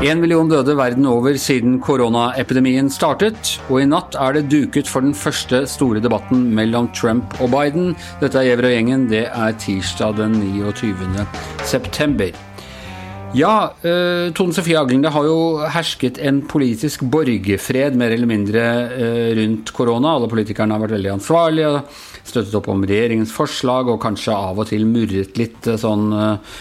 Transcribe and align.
En 0.00 0.20
million 0.20 0.48
døde 0.48 0.76
verden 0.76 1.06
over 1.08 1.38
siden 1.40 1.78
koronaepidemien 1.80 2.90
startet, 2.92 3.54
og 3.70 3.80
i 3.80 3.88
natt 3.88 4.16
er 4.20 4.36
det 4.36 4.50
duket 4.52 4.88
for 4.88 5.00
den 5.00 5.16
første 5.16 5.62
store 5.64 6.04
debatten 6.04 6.50
mellom 6.56 6.88
Trump 6.92 7.40
og 7.40 7.48
Biden. 7.56 7.96
Dette 8.20 8.40
er 8.40 8.50
Gjever 8.50 8.68
og 8.68 8.76
gjengen, 8.76 9.08
det 9.08 9.26
er 9.32 9.56
tirsdag 9.60 10.20
den 10.20 10.36
29. 10.40 11.26
september. 11.64 12.49
Ja, 13.32 13.74
eh, 13.82 14.32
Tone 14.34 14.52
Sofie 14.52 14.74
Aglen, 14.74 15.04
det 15.04 15.12
har 15.14 15.22
jo 15.22 15.62
hersket 15.70 16.16
en 16.18 16.40
politisk 16.50 17.04
borgerfred 17.12 17.94
mer 17.94 18.10
eller 18.10 18.26
mindre 18.26 18.62
eh, 18.90 19.28
rundt 19.38 19.70
korona. 19.76 20.16
Alle 20.16 20.26
politikerne 20.30 20.74
har 20.74 20.82
vært 20.82 20.96
veldig 20.96 21.12
ansvarlige 21.12 21.84
støttet 22.26 22.56
opp 22.58 22.66
om 22.72 22.82
regjeringens 22.82 23.30
forslag 23.30 23.92
og 23.92 24.00
kanskje 24.02 24.34
av 24.34 24.58
og 24.58 24.66
til 24.72 24.82
murret 24.88 25.38
litt 25.38 25.70
eh, 25.70 25.78
sånn 25.78 26.10
uh, 26.10 26.58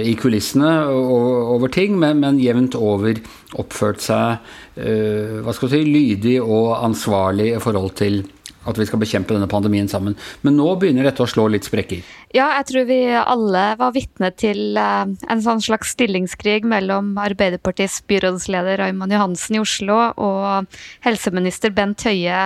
i 0.00 0.14
kulissene 0.16 0.72
over 0.88 1.68
ting, 1.74 1.98
men, 2.00 2.22
men 2.24 2.40
jevnt 2.40 2.78
over 2.78 3.20
oppført 3.60 4.00
seg 4.04 4.40
uh, 4.80 5.38
hva 5.44 5.54
skal 5.56 5.74
si, 5.74 5.84
lydig 5.84 6.38
og 6.40 6.78
ansvarlig 6.78 7.52
i 7.52 7.62
forhold 7.62 7.96
til 8.00 8.22
at 8.66 8.78
vi 8.78 8.86
skal 8.88 9.00
bekjempe 9.02 9.36
denne 9.36 9.48
pandemien 9.50 9.88
sammen. 9.88 10.16
Men 10.42 10.58
nå 10.58 10.68
begynner 10.80 11.06
dette 11.08 11.24
å 11.24 11.30
slå 11.30 11.46
litt 11.52 11.68
sprekker. 11.68 12.02
Ja, 12.34 12.50
jeg 12.58 12.66
tror 12.70 12.88
vi 12.90 13.00
alle 13.18 13.64
var 13.80 13.94
vitne 13.94 14.32
til 14.36 14.76
en 14.78 15.44
sånn 15.44 15.62
slags 15.64 15.94
stillingskrig 15.96 16.66
mellom 16.68 17.14
Arbeiderpartiets 17.22 18.02
byrådsleder 18.10 18.82
Raymond 18.82 19.14
Johansen 19.14 19.56
i 19.56 19.62
Oslo 19.62 20.00
og 20.16 20.80
helseminister 21.06 21.72
Bent 21.74 22.04
Høie 22.08 22.42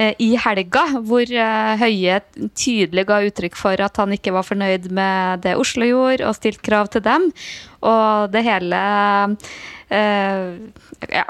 Eh, 0.00 0.14
i 0.22 0.30
helga, 0.40 0.84
hvor 1.04 1.28
eh, 1.28 1.72
Høie 1.80 2.20
tydelig 2.56 3.04
ga 3.08 3.18
uttrykk 3.26 3.56
for 3.58 3.80
at 3.84 3.98
han 4.00 4.14
ikke 4.14 4.32
var 4.32 4.46
fornøyd 4.46 4.88
med 4.96 5.42
det 5.44 5.56
Oslo 5.60 5.84
gjorde, 5.84 6.24
og 6.28 6.38
stilte 6.38 6.64
krav 6.64 6.88
til 6.94 7.04
dem. 7.04 7.26
Og 7.80 8.32
det 8.32 8.44
hele 8.46 8.80
Uh, 9.90 10.70
ja, 11.10 11.24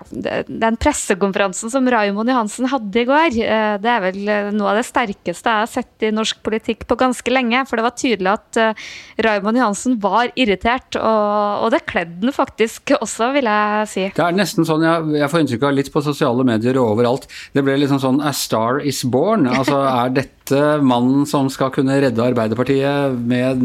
den 0.44 0.74
pressekonferansen 0.76 1.70
som 1.72 1.86
Raymond 1.88 2.28
Johansen 2.28 2.66
hadde 2.68 3.00
i 3.00 3.06
går, 3.08 3.38
uh, 3.40 3.76
det 3.80 3.88
er 3.88 4.02
vel 4.04 4.18
noe 4.52 4.74
av 4.74 4.76
det 4.76 4.84
sterkeste 4.84 5.48
jeg 5.48 5.62
har 5.62 5.70
sett 5.70 6.04
i 6.04 6.10
norsk 6.12 6.42
politikk 6.44 6.84
på 6.90 6.98
ganske 7.00 7.32
lenge. 7.32 7.62
For 7.64 7.80
det 7.80 7.86
var 7.86 7.94
tydelig 7.96 8.34
at 8.34 8.58
uh, 8.60 8.90
Raymond 9.24 9.62
Johansen 9.62 9.96
var 10.02 10.28
irritert, 10.34 10.98
og, 11.00 11.64
og 11.64 11.72
det 11.72 11.86
kledde 11.88 12.20
han 12.20 12.36
faktisk 12.36 12.92
også, 12.98 13.30
vil 13.38 13.48
jeg 13.48 13.88
si. 13.94 14.04
Det 14.18 14.26
er 14.26 14.36
nesten 14.36 14.68
sånn, 14.68 14.84
jeg, 14.84 15.08
jeg 15.22 15.32
får 15.32 15.46
inntrykk 15.46 15.64
av 15.70 15.78
litt 15.78 15.90
på 15.96 16.04
sosiale 16.04 16.46
medier 16.52 16.82
og 16.82 16.98
overalt, 16.98 17.24
det 17.56 17.64
ble 17.64 17.78
liksom 17.80 18.02
sånn 18.04 18.20
'a 18.20 18.34
star 18.36 18.84
is 18.84 19.00
born'. 19.08 19.48
Altså 19.48 19.80
er 19.88 20.12
dette 20.20 20.39
mannen 20.82 21.26
som 21.28 21.50
skal 21.52 21.72
kunne 21.74 21.98
redde 22.02 22.24
Arbeiderpartiet 22.24 23.18
med 23.20 23.62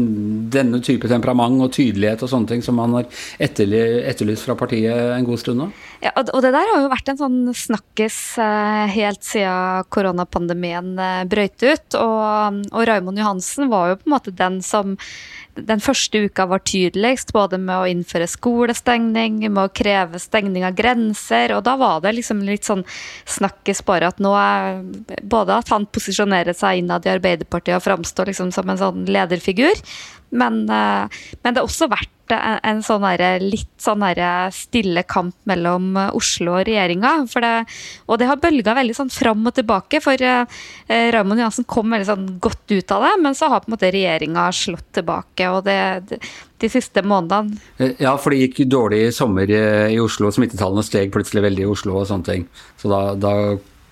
denne 0.52 0.82
type 0.84 1.08
temperament 1.10 1.62
og 1.64 1.72
tydelighet 1.76 2.22
og 2.22 2.32
sånne 2.32 2.52
ting 2.52 2.64
som 2.64 2.78
man 2.78 2.98
har 3.00 3.08
etterlyst 3.42 4.46
fra 4.46 4.58
partiet 4.58 5.16
en 5.16 5.26
god 5.26 5.42
stund 5.42 5.62
nå? 5.62 5.70
Ja, 6.04 6.12
og 6.20 6.42
det 6.44 6.52
der 6.52 6.68
har 6.68 6.82
jo 6.84 6.92
vært 6.92 7.08
en 7.08 7.18
sånn 7.18 7.38
snakkis 7.56 8.18
eh, 8.42 8.84
helt 8.92 9.24
siden 9.24 9.88
koronapandemien 9.90 10.92
brøyt 11.26 11.46
brøt 11.46 11.62
ut. 11.62 11.98
Og, 12.00 12.62
og 12.72 12.86
Raymond 12.86 13.18
Johansen 13.18 13.70
var 13.70 13.90
jo 13.90 13.98
på 14.00 14.08
en 14.08 14.16
måte 14.16 14.34
den 14.36 14.62
som 14.62 14.96
den 15.56 15.80
første 15.80 16.26
uka 16.26 16.44
var 16.46 16.60
tydeligst, 16.68 17.32
både 17.32 17.56
med 17.56 17.76
å 17.78 17.86
innføre 17.88 18.26
skolestengning, 18.28 19.38
med 19.46 19.62
å 19.62 19.72
kreve 19.72 20.20
stengning 20.20 20.66
av 20.68 20.76
grenser. 20.76 21.54
Og 21.56 21.62
da 21.64 21.76
var 21.80 22.02
det 22.04 22.12
liksom 22.18 22.42
litt 22.44 22.68
sånn 22.68 22.84
snakkes 23.24 23.80
bare 23.86 24.10
at 24.12 24.20
nå 24.20 24.34
er 24.36 24.82
Både 25.26 25.56
at 25.56 25.70
han 25.72 25.86
posisjonerer 25.90 26.54
seg 26.56 26.75
innad 26.78 27.06
i 27.06 27.14
Arbeiderpartiet 27.14 27.78
og 27.78 27.84
framstår 27.86 28.30
liksom 28.30 28.52
som 28.54 28.68
en 28.70 28.80
sånn 28.80 29.08
lederfigur, 29.10 29.80
men, 30.36 30.64
eh, 30.70 31.24
men 31.42 31.54
det 31.54 31.60
har 31.60 31.66
også 31.68 31.90
vært 31.90 32.12
en, 32.26 32.80
sånn 32.82 33.04
der, 33.06 33.38
litt 33.38 33.70
sånn 33.78 34.02
der 34.02 34.50
stille 34.50 35.04
kamp 35.06 35.36
mellom 35.46 35.92
Oslo 36.10 36.56
og 36.56 36.64
regjeringa. 36.66 37.12
og 37.22 38.18
det 38.18 38.26
har 38.26 38.40
bølga 38.42 38.74
veldig 38.74 38.96
sånn 38.96 39.12
fram 39.14 39.46
og 39.46 39.54
tilbake, 39.54 40.00
for 40.02 40.18
eh, 40.18 40.42
Raymond 40.88 41.38
Johansen 41.38 41.68
kom 41.70 41.94
veldig 41.94 42.08
sånn 42.08 42.26
godt 42.42 42.66
ut 42.74 42.90
av 42.90 43.06
det, 43.06 43.12
men 43.22 43.38
så 43.38 43.46
har 43.52 43.62
på 43.62 43.70
en 43.70 43.76
måte 43.76 43.92
regjeringa 43.94 44.50
slått 44.50 44.90
tilbake. 44.98 45.46
og 45.48 45.62
det, 45.68 45.78
det 46.10 46.20
de 46.58 46.68
siste 46.72 47.02
månedene. 47.04 47.58
Eh, 47.76 47.94
ja, 48.00 48.16
for 48.18 48.32
det 48.32 48.46
gikk 48.46 48.62
dårlig 48.72 49.02
i 49.06 49.14
sommer 49.14 49.50
i 49.50 49.98
Oslo. 50.00 50.30
Smittetallene 50.32 50.84
steg 50.86 51.12
plutselig 51.14 51.44
veldig 51.44 51.66
i 51.66 51.70
Oslo 51.70 51.98
og 52.00 52.06
sånne 52.08 52.30
ting. 52.30 52.46
Så 52.80 52.90
da, 52.92 53.00
da 53.20 53.34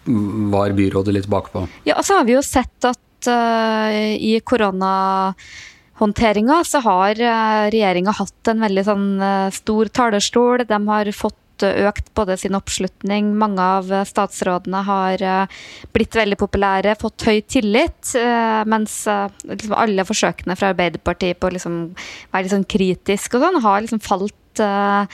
var 0.04 0.70
byrådet 0.76 1.14
litt 1.14 1.26
bakpå. 1.30 1.68
Ja, 1.88 2.02
så 2.02 2.14
har 2.18 2.24
vi 2.28 2.32
jo 2.36 2.42
sett 2.44 2.84
at 2.84 2.98
uh, 3.28 4.14
i 4.14 4.40
koronahåndteringa 4.44 6.64
så 6.68 6.78
har 6.84 7.20
eh, 7.20 7.70
regjeringa 7.72 8.10
hatt 8.18 8.48
en 8.50 8.60
veldig 8.64 8.84
sånn 8.86 9.22
eh, 9.22 9.50
stor 9.54 9.84
talerstol. 9.94 10.58
De 10.68 10.88
har 10.90 11.12
fått 11.16 11.40
økt 11.64 12.14
både 12.18 12.36
sin 12.36 12.54
oppslutning. 12.58 13.24
Mange 13.38 13.62
av 13.62 13.86
statsrådene 14.10 14.80
har 14.88 15.16
blitt 15.94 16.14
veldig 16.18 16.38
populære, 16.40 16.96
fått 16.98 17.22
høy 17.28 17.38
tillit. 17.46 18.10
Mens 18.66 19.06
liksom 19.46 19.72
alle 19.78 20.02
forsøkene 20.04 20.56
fra 20.58 20.72
Arbeiderpartiet 20.74 21.38
på 21.38 21.46
å 21.46 21.54
liksom 21.54 21.94
være 22.34 22.42
litt 22.42 22.56
sånn 22.56 22.72
kritisk 22.74 23.38
og 23.38 23.42
sånn, 23.46 23.62
har 23.62 23.78
liksom 23.86 24.02
falt 24.02 24.34
uh, 24.62 25.06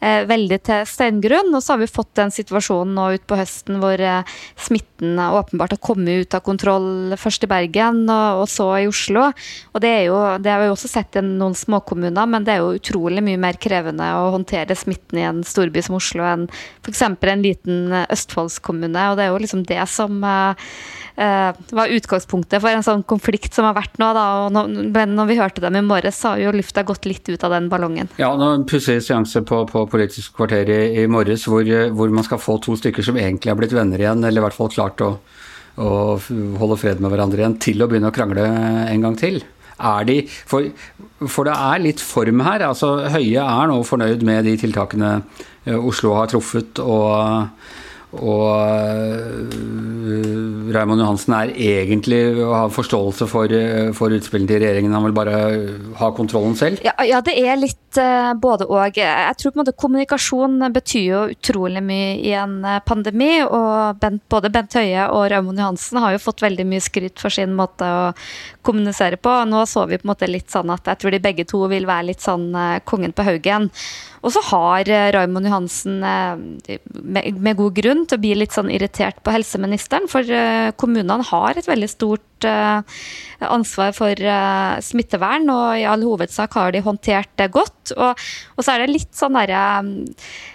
veldig 0.00 0.58
til 0.66 0.84
steingrunn. 0.88 1.52
Og 1.54 1.62
så 1.62 1.74
har 1.74 1.82
vi 1.82 1.90
fått 1.90 2.14
den 2.18 2.32
situasjonen 2.34 2.96
nå 2.98 3.06
utpå 3.18 3.38
høsten 3.38 3.80
hvor 3.82 4.00
uh, 4.00 4.36
smitten 4.58 5.18
åpenbart 5.22 5.76
har 5.76 5.82
kommet 5.84 6.24
ut 6.24 6.36
av 6.38 6.44
kontroll 6.46 7.16
først 7.18 7.46
i 7.46 7.50
Bergen 7.50 8.04
og, 8.06 8.44
og 8.44 8.48
så 8.52 8.68
i 8.82 8.88
Oslo. 8.90 9.28
Og 9.74 9.82
det, 9.84 9.94
jo, 10.08 10.18
det 10.42 10.54
har 10.54 10.62
vi 10.64 10.70
også 10.72 10.90
sett 10.90 11.18
i 11.20 11.24
noen 11.24 11.56
småkommuner, 11.58 12.30
men 12.30 12.46
det 12.46 12.56
er 12.56 12.62
jo 12.62 12.76
utrolig 12.78 13.24
mye 13.24 13.40
mer 13.40 13.58
krevende 13.60 14.06
å 14.18 14.30
håndtere 14.34 14.76
smitten 14.78 15.20
i 15.20 15.26
en 15.28 15.42
storby 15.46 15.84
som 15.84 15.98
Oslo 15.98 16.26
enn 16.26 16.48
f.eks. 16.84 17.04
en 17.08 17.44
liten 17.44 18.00
Østfoldskommune. 18.04 19.10
Og 19.10 19.18
det 19.18 19.26
er 19.26 19.34
jo 19.34 19.42
liksom 19.44 19.66
det 19.68 19.84
som 19.90 20.24
Eh, 21.18 21.54
var 21.70 21.90
utgangspunktet 21.90 22.62
for 22.62 22.70
en 22.70 22.84
sånn 22.86 23.00
konflikt 23.02 23.56
som 23.56 23.66
har 23.66 23.74
vært 23.74 23.96
nå. 23.98 24.12
Da, 24.14 24.26
og 24.44 24.52
når, 24.54 24.68
men 24.94 25.16
når 25.18 25.26
vi 25.26 25.38
hørte 25.40 25.64
dem 25.64 25.74
i 25.74 25.82
morges, 25.82 26.20
så 26.22 26.36
har 26.36 26.42
jo 26.44 26.52
lufta 26.54 26.84
gått 26.86 27.08
litt 27.10 27.26
ut 27.26 27.42
av 27.42 27.56
den 27.56 27.66
ballongen. 27.72 28.06
Ja, 28.22 28.28
nå 28.38 28.52
seanse 29.04 29.42
på, 29.46 29.62
på 29.68 29.84
Politisk 29.90 30.36
kvarter 30.38 30.70
i, 30.72 30.80
i 31.02 31.06
morges 31.10 31.46
hvor, 31.48 31.66
hvor, 31.94 32.14
man 32.14 32.26
skal 32.26 32.40
få 32.42 32.58
to 32.64 32.76
stykker 32.78 33.04
som 33.06 33.18
egentlig 33.20 33.52
har 33.52 33.58
blitt 33.60 33.76
venner 33.76 34.00
igjen, 34.00 34.24
eller 34.24 34.42
i 34.42 34.46
hvert 34.46 34.56
fall 34.56 34.72
klart 34.72 35.04
å, 35.04 35.12
å 35.78 35.92
holde 36.62 36.80
fred 36.80 37.04
med 37.04 37.12
hverandre 37.12 37.44
igjen, 37.44 37.58
til 37.62 37.84
å 37.84 37.90
begynne 37.90 38.12
å 38.12 38.16
krangle 38.16 38.48
en 38.88 39.06
gang 39.06 39.18
til. 39.20 39.42
Er 39.78 40.06
de, 40.08 40.22
for, 40.26 40.66
for, 41.22 41.46
det 41.46 41.54
er 41.54 41.82
litt 41.84 42.00
form 42.02 42.42
her. 42.42 42.64
altså 42.66 42.96
Høie 43.14 43.44
er 43.44 43.68
nå 43.70 43.78
fornøyd 43.86 44.24
med 44.26 44.48
de 44.48 44.56
tiltakene 44.58 45.12
eh, 45.20 45.76
Oslo 45.78 46.16
har 46.18 46.32
truffet. 46.32 46.82
og 46.82 47.52
og 48.16 48.54
uh, 48.56 49.50
Raymond 50.72 51.02
Johansen 51.02 51.34
er 51.36 51.50
egentlig 51.52 52.40
å 52.40 52.54
ha 52.54 52.62
forståelse 52.72 53.26
for, 53.28 53.52
uh, 53.52 53.90
for 53.96 54.14
utspillene 54.16 54.48
til 54.48 54.62
regjeringen. 54.62 54.94
Han 54.96 55.04
vil 55.04 55.16
bare 55.16 55.40
ha 56.00 56.08
kontrollen 56.16 56.56
selv? 56.56 56.80
Ja, 56.86 56.94
ja 57.04 57.20
det 57.24 57.36
er 57.36 57.60
litt 57.60 58.00
uh, 58.00 58.32
både 58.32 58.64
og. 58.72 58.96
Jeg 58.96 59.36
tror 59.36 59.52
på 59.52 59.58
en 59.58 59.62
måte 59.62 59.76
kommunikasjon 59.76 60.56
betyr 60.72 61.04
jo 61.04 61.22
utrolig 61.36 61.84
mye 61.84 62.16
i 62.24 62.32
en 62.32 62.56
pandemi. 62.88 63.42
Og 63.44 64.00
Bent, 64.00 64.24
både 64.32 64.52
Bent 64.56 64.78
Høie 64.80 65.04
og 65.12 65.28
Raymond 65.28 65.60
Johansen 65.60 66.00
har 66.00 66.16
jo 66.16 66.24
fått 66.30 66.46
veldig 66.46 66.64
mye 66.70 66.84
skryt 66.84 67.20
for 67.20 67.34
sin 67.34 67.52
måte 67.58 67.84
å 67.84 68.12
kommunisere 68.64 69.20
på. 69.20 69.36
Nå 69.52 69.66
så 69.68 69.84
vi 69.84 70.00
på 70.00 70.08
en 70.08 70.14
måte 70.14 70.32
litt 70.32 70.48
sånn 70.52 70.72
at 70.72 70.88
jeg 70.94 71.04
tror 71.04 71.12
de 71.12 71.26
begge 71.28 71.44
to 71.48 71.60
vil 71.68 71.84
være 71.88 72.14
litt 72.14 72.24
sånn 72.24 72.54
kongen 72.88 73.12
på 73.12 73.28
haugen. 73.28 73.68
Og 74.22 74.32
så 74.34 74.42
har 74.50 74.88
eh, 74.90 75.08
Raymond 75.14 75.48
Johansen 75.48 76.02
eh, 76.02 76.78
med 76.98 77.58
god 77.58 77.76
grunn 77.78 78.04
til 78.06 78.18
å 78.18 78.22
bli 78.22 78.34
litt 78.38 78.54
sånn 78.56 78.70
irritert 78.74 79.20
på 79.24 79.34
helseministeren, 79.34 80.08
for 80.10 80.26
eh, 80.26 80.70
kommunene 80.80 81.26
har 81.30 81.58
et 81.58 81.68
veldig 81.68 81.90
stort 81.90 82.24
ansvar 82.38 83.90
for 83.96 84.20
smittevern, 84.86 85.48
og 85.50 85.80
i 85.80 85.86
all 85.90 86.04
hovedsak 86.06 86.52
har 86.54 86.70
de 86.70 86.84
håndtert 86.86 87.32
det 87.40 87.48
godt. 87.50 87.90
Og, 87.96 88.20
og 88.54 88.62
så 88.62 88.76
er 88.76 88.84
det 88.84 88.92
litt 88.92 89.10
sånn 89.18 89.34
der, 89.34 89.50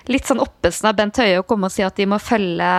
Litt 0.08 0.30
sånn 0.30 0.40
oppesen 0.40 0.88
av 0.88 0.96
Bent 0.96 1.20
Høie 1.20 1.42
å 1.42 1.46
komme 1.48 1.68
og 1.68 1.76
si 1.76 1.84
at 1.84 2.00
de 2.00 2.08
må 2.08 2.22
følge 2.24 2.70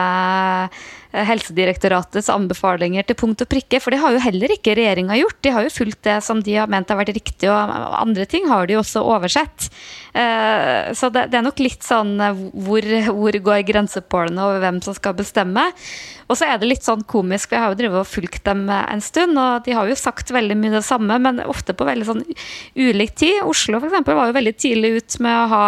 Helsedirektoratets 1.14 2.28
anbefalinger 2.32 3.06
til 3.06 3.18
punkt 3.18 3.44
og 3.44 3.50
prikke, 3.50 3.78
for 3.82 3.94
det 3.94 4.00
har 4.02 4.14
jo 4.16 4.22
heller 4.24 4.54
ikke 4.54 4.74
regjeringa 4.74 5.18
gjort. 5.20 5.38
De 5.46 5.52
har 5.54 5.66
jo 5.66 5.70
fulgt 5.70 6.02
det 6.08 6.16
som 6.26 6.40
de 6.42 6.56
har 6.58 6.70
ment 6.70 6.90
har 6.90 6.98
vært 6.98 7.14
riktig, 7.14 7.46
og 7.50 7.74
andre 8.00 8.26
ting 8.30 8.48
har 8.50 8.66
de 8.66 8.80
også 8.80 9.04
oversett. 9.06 9.68
Eh, 10.14 10.90
så 10.94 11.10
det 11.14 11.28
er 11.30 11.46
nok 11.46 11.62
litt 11.62 11.86
sånn 11.86 12.16
eh, 12.22 12.42
hvor, 12.66 12.86
hvor 13.14 13.38
går 13.48 13.62
grensepålene 13.70 14.42
over 14.42 14.60
hvem 14.62 14.82
som 14.82 14.96
skal 14.96 15.16
bestemme. 15.18 15.68
Og 16.30 16.38
så 16.38 16.48
er 16.48 16.58
det 16.58 16.70
litt 16.70 16.86
sånn 16.86 17.04
komisk, 17.06 17.50
for 17.50 17.58
jeg 17.58 17.64
har 17.64 17.74
jo 17.74 17.78
drevet 17.78 18.00
og 18.00 18.08
fulgt 18.08 18.44
dem 18.46 18.64
en 18.72 19.02
stund, 19.04 19.36
og 19.38 19.66
de 19.66 19.74
har 19.76 19.90
jo 19.90 19.98
sagt 19.98 20.32
veldig 20.34 20.56
mye 20.56 20.76
det 20.78 20.84
samme, 20.86 21.18
men 21.20 21.42
ofte 21.44 21.76
på 21.76 21.86
veldig 21.86 22.08
sånn 22.08 22.22
ulik 22.78 23.14
tid. 23.20 23.42
Oslo 23.44 23.80
f.eks. 23.80 24.06
var 24.08 24.30
jo 24.30 24.36
veldig 24.38 24.54
tidlig 24.56 24.92
ut 24.98 25.18
med 25.24 25.36
å 25.36 25.50
ha 25.52 25.64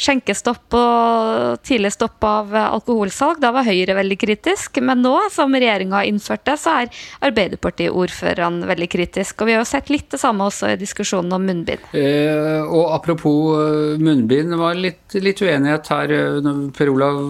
skjenkestopp 0.00 0.76
og 0.76 1.62
tidlig 1.66 1.94
stopp 1.94 2.26
av 2.26 2.56
alkoholsalg. 2.66 3.40
Da 3.40 3.52
var 3.54 3.68
Høyre 3.68 3.94
veldig 4.00 4.18
kritisk 4.20 4.80
Men 4.90 5.04
nå 5.06 5.14
som 5.30 5.54
regjeringa 5.54 6.00
har 6.00 6.08
innført 6.08 6.42
det, 6.48 6.56
så 6.58 6.72
er 6.80 6.88
Arbeiderparti-ordførerne 7.28 8.66
veldig 8.66 8.88
kritisk. 8.90 9.38
Og 9.38 9.46
vi 9.46 9.54
har 9.54 9.62
jo 9.62 9.68
sett 9.70 9.90
litt 9.92 10.08
det 10.10 10.18
samme 10.18 10.48
også 10.50 10.72
i 10.72 10.80
diskusjonen 10.80 11.36
om 11.36 11.46
munnbind. 11.46 11.84
Eh, 11.94 12.58
og 12.66 12.90
apropos 12.96 13.54
eh, 13.60 14.00
munnbind, 14.02 14.50
det 14.50 14.58
var 14.58 14.78
litt, 14.78 15.04
litt 15.14 15.42
uenighet 15.44 15.92
her. 15.94 16.14
Eh, 16.16 16.50
per 16.74 16.90
Olav 16.90 17.20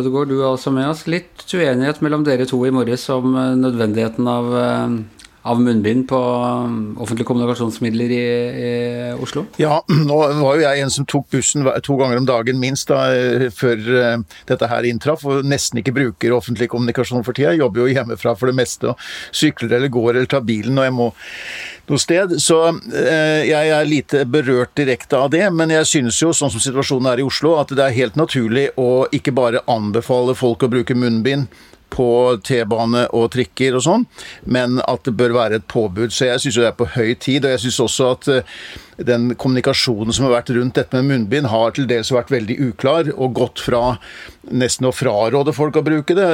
Ødegaard, 0.00 0.32
du 0.32 0.40
er 0.40 0.48
også 0.50 0.74
med 0.74 0.90
oss. 0.90 1.06
Litt 1.10 1.46
uenighet 1.46 2.02
mellom 2.02 2.26
dere 2.26 2.48
to 2.50 2.58
i 2.66 2.74
morges 2.74 3.06
om 3.14 3.38
nødvendigheten 3.62 4.26
av 4.30 4.50
av 5.46 5.60
munnbind 5.62 6.08
på 6.10 6.18
um, 6.18 6.96
offentlige 6.98 7.28
kommunikasjonsmidler 7.28 8.12
i, 8.14 8.22
i, 8.66 8.70
Oslo? 9.22 9.44
Ja, 9.62 9.78
nå 10.08 10.18
var 10.18 10.58
jo 10.58 10.64
jeg 10.64 10.82
en 10.82 10.92
som 10.92 11.06
tok 11.08 11.28
bussen 11.32 11.66
to 11.86 11.98
ganger 12.00 12.20
om 12.20 12.26
dagen 12.28 12.58
minst 12.62 12.90
da, 12.90 13.04
eh, 13.14 13.46
før 13.54 13.82
uh, 13.94 14.40
dette 14.50 14.70
her 14.70 14.88
inntraff, 14.88 15.24
og 15.28 15.46
nesten 15.46 15.80
ikke 15.80 15.94
bruker 15.96 16.34
offentlig 16.36 16.68
kommunikasjon 16.72 17.24
for 17.26 17.36
tida. 17.36 17.54
Jeg 17.54 17.62
jobber 17.62 17.84
jo 17.84 17.94
hjemmefra 17.94 18.34
for 18.38 18.50
det 18.50 18.58
meste 18.58 18.90
og 18.92 19.06
sykler 19.30 19.78
eller 19.78 19.92
går 19.92 20.12
eller 20.16 20.30
tar 20.30 20.44
bilen 20.46 20.76
når 20.76 20.88
jeg 20.88 20.96
må 20.98 21.08
noe 21.86 22.02
sted. 22.02 22.36
Så 22.42 22.58
uh, 22.72 23.42
jeg 23.46 23.72
er 23.78 23.88
lite 23.88 24.24
berørt 24.30 24.74
direkte 24.78 25.20
av 25.20 25.30
det, 25.34 25.44
men 25.54 25.74
jeg 25.74 25.92
synes 25.92 26.18
jo, 26.22 26.32
sånn 26.34 26.52
som 26.52 26.62
situasjonen 26.62 27.12
er 27.12 27.22
i 27.22 27.28
Oslo, 27.28 27.54
at 27.60 27.70
det 27.76 27.86
er 27.86 27.96
helt 28.00 28.18
naturlig 28.18 28.68
å 28.80 29.06
ikke 29.14 29.34
bare 29.36 29.62
anbefale 29.70 30.34
folk 30.36 30.66
å 30.66 30.72
bruke 30.72 30.98
munnbind 30.98 31.46
på 31.92 32.08
T-bane 32.44 33.06
og 33.16 33.30
trikker 33.34 33.76
og 33.78 33.84
sånn, 33.86 34.06
men 34.44 34.80
at 34.84 35.06
det 35.06 35.14
bør 35.16 35.36
være 35.36 35.60
et 35.60 35.68
påbud. 35.70 36.12
Så 36.12 36.30
jeg 36.30 36.42
syns 36.42 36.58
det 36.60 36.68
er 36.70 36.76
på 36.78 36.88
høy 36.96 37.14
tid. 37.14 37.46
Og 37.46 37.54
jeg 37.54 37.64
syns 37.66 37.80
også 37.86 38.10
at 38.16 38.30
eh, 38.32 38.58
den 38.96 39.34
kommunikasjonen 39.36 40.14
som 40.14 40.26
har 40.26 40.38
vært 40.38 40.54
rundt 40.56 40.78
dette 40.78 40.96
med 40.96 41.10
munnbind, 41.10 41.50
har 41.52 41.74
til 41.76 41.88
dels 41.90 42.12
vært 42.14 42.32
veldig 42.32 42.56
uklar, 42.70 43.10
og 43.16 43.34
gått 43.36 43.60
fra 43.64 43.96
nesten 44.46 44.86
å 44.88 44.94
fraråde 44.94 45.52
folk 45.56 45.76
å 45.76 45.84
bruke 45.84 46.14
det, 46.16 46.28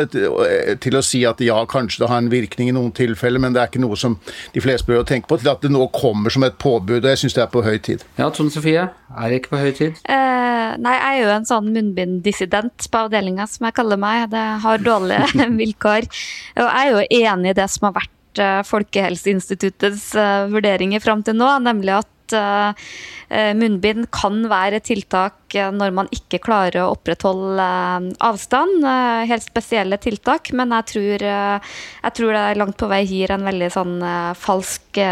til 0.85 0.99
å 0.99 1.03
si 1.05 1.23
at 1.29 1.41
ja, 1.43 1.59
kanskje 1.69 2.05
det 2.05 2.11
har 2.13 2.23
en 2.23 2.31
virkning 2.33 2.71
i 2.71 2.77
noen 2.77 2.93
tilfeller, 2.95 3.43
men 3.43 3.57
det 3.57 3.63
er 3.63 3.73
ikke 3.73 3.83
noe 3.83 3.99
som 3.99 4.19
de 4.55 4.63
fleste 4.63 4.89
bør 4.89 5.07
tenke 5.09 5.31
på, 5.31 5.41
til 5.41 5.53
at 5.53 5.65
det 5.65 5.73
nå 5.73 5.89
kommer 5.97 6.33
som 6.33 6.47
et 6.47 6.59
påbud. 6.61 7.01
og 7.03 7.11
Jeg 7.11 7.25
syns 7.25 7.39
det 7.39 7.45
er 7.47 7.53
på 7.53 7.65
høy 7.67 7.77
tid. 7.83 8.07
Ja, 8.21 8.31
Tone 8.31 8.53
Sofie, 8.55 8.87
er 8.93 9.33
det 9.33 9.43
ikke 9.43 9.55
på 9.57 9.63
høy 9.63 9.73
tid? 9.77 10.01
Eh, 10.07 10.73
nei, 10.79 10.97
jeg 10.97 11.19
er 11.19 11.21
jo 11.23 11.35
en 11.37 11.49
sånn 11.49 11.71
munnbinddissident 11.75 12.89
på 12.93 13.05
avdelinga, 13.07 13.49
som 13.51 13.69
jeg 13.69 13.77
kaller 13.77 14.01
meg. 14.01 14.31
Det 14.33 14.47
har 14.65 14.83
dårlige 14.87 15.49
vilkår. 15.63 16.09
Og 16.61 16.67
jeg 16.67 16.83
er 16.83 16.93
jo 16.93 17.07
enig 17.33 17.55
i 17.55 17.59
det 17.59 17.69
som 17.73 17.89
har 17.89 17.99
vært 18.01 18.43
eh, 18.43 18.61
Folkehelseinstituttets 18.69 20.11
uh, 20.19 20.49
vurderinger 20.53 21.03
fram 21.05 21.25
til 21.27 21.39
nå, 21.39 21.51
nemlig 21.65 21.99
at 22.03 22.11
uh, 22.37 22.73
munnbind 23.59 24.07
kan 24.15 24.43
være 24.51 24.79
et 24.79 24.87
tiltak 24.91 25.39
når 25.53 25.93
man 25.93 26.09
ikke 26.15 26.41
klarer 26.45 26.83
å 26.83 26.93
opprettholde 26.95 27.67
avstand. 28.25 28.87
Helt 29.29 29.45
spesielle 29.45 29.99
tiltak, 30.01 30.49
men 30.57 30.73
jeg 30.79 30.89
tror, 30.93 31.25
jeg 31.27 32.17
tror 32.17 32.33
det 32.33 32.45
langt 32.61 32.79
på 32.81 32.89
vei 32.89 33.03
gir 33.05 33.35
en 33.35 33.45
veldig 33.45 33.69
sånn 33.75 33.99
falsk 34.41 35.03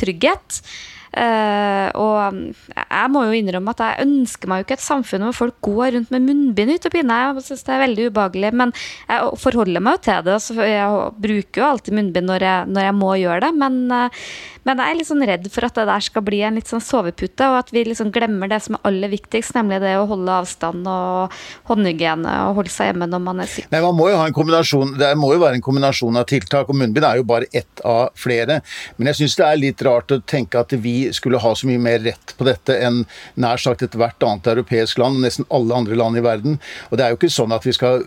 trygghet. 0.00 0.62
Uh, 1.10 1.90
og 1.98 2.52
jeg 2.78 3.10
må 3.10 3.24
jo 3.26 3.34
innrømme 3.34 3.72
at 3.74 3.80
jeg 3.82 4.04
ønsker 4.04 4.50
meg 4.50 4.60
jo 4.60 4.66
ikke 4.68 4.76
et 4.76 4.84
samfunn 4.84 5.24
hvor 5.26 5.34
folk 5.40 5.56
går 5.66 5.96
rundt 5.96 6.12
med 6.14 6.22
munnbind 6.22 6.70
ute 6.76 6.86
og 6.86 6.94
pinne. 6.94 7.16
Jeg 7.18 7.46
syns 7.48 7.66
det 7.66 7.74
er 7.74 7.82
veldig 7.82 8.06
ubehagelig, 8.12 8.52
men 8.60 8.74
jeg 9.08 9.40
forholder 9.42 9.82
meg 9.82 9.98
jo 9.98 10.02
til 10.06 10.28
det. 10.28 10.38
Så 10.44 10.56
jeg 10.62 11.10
bruker 11.26 11.62
jo 11.62 11.66
alltid 11.66 11.98
munnbind 11.98 12.30
når 12.30 12.46
jeg, 12.46 12.70
når 12.76 12.86
jeg 12.86 12.98
må 13.00 13.10
gjøre 13.24 13.42
det. 13.48 13.52
Men, 13.64 13.80
uh, 13.90 14.22
men, 14.66 14.80
jeg 14.80 14.92
er 14.92 14.98
litt 14.98 15.08
sånn 15.08 15.24
redd 15.26 15.46
for 15.52 15.66
at 15.66 15.78
det 15.78 15.86
der 15.88 16.04
skal 16.04 16.24
bli 16.26 16.40
en 16.44 16.58
litt 16.58 16.68
sånn 16.70 16.82
sovepute, 16.84 17.48
og 17.48 17.58
at 17.62 17.72
vi 17.74 17.84
liksom 17.88 18.10
glemmer 18.14 18.50
det 18.50 18.60
som 18.64 18.76
er 18.76 18.84
aller 18.90 19.12
viktigst, 19.12 19.54
nemlig 19.56 19.80
det 19.84 19.94
å 19.96 20.06
holde 20.10 20.36
avstand 20.42 20.88
og 20.90 21.36
håndhygiene 21.70 22.34
og 22.48 22.60
holde 22.60 22.74
seg 22.74 22.90
hjemme 22.90 23.08
når 23.10 23.24
man 23.24 23.42
er 23.44 23.50
syk. 23.50 23.70
Nei, 23.72 23.82
man 23.84 23.96
må 23.96 24.10
jo 24.10 24.18
ha 24.20 24.28
en 24.28 24.36
kombinasjon, 24.36 24.96
Det 25.00 25.10
må 25.18 25.32
jo 25.34 25.42
være 25.42 25.58
en 25.58 25.64
kombinasjon 25.64 26.20
av 26.20 26.28
tiltak, 26.30 26.68
og 26.68 26.78
munnbind 26.80 27.08
er 27.08 27.20
jo 27.20 27.26
bare 27.28 27.48
ett 27.56 27.84
av 27.86 28.10
flere. 28.18 28.60
Men 28.98 29.10
jeg 29.10 29.22
syns 29.22 29.38
det 29.40 29.48
er 29.48 29.60
litt 29.64 29.84
rart 29.86 30.12
å 30.12 30.20
tenke 30.20 30.60
at 30.60 30.76
vi 30.76 30.96
skulle 31.16 31.40
ha 31.40 31.54
så 31.56 31.68
mye 31.70 31.80
mer 31.80 32.00
rett 32.04 32.36
på 32.36 32.46
dette 32.48 32.76
enn 32.84 33.04
nær 33.40 33.60
sagt 33.60 33.84
ethvert 33.86 34.22
annet 34.26 34.52
europeisk 34.52 35.00
land 35.00 35.20
og 35.20 35.24
nesten 35.24 35.48
alle 35.50 35.76
andre 35.76 35.98
land 35.98 36.20
i 36.20 36.24
verden. 36.24 36.58
Og 36.90 36.98
det 36.98 37.06
er 37.06 37.14
jo 37.14 37.20
ikke 37.20 37.32
sånn 37.32 37.56
at 37.56 37.66
vi 37.66 37.74
skal 37.76 38.04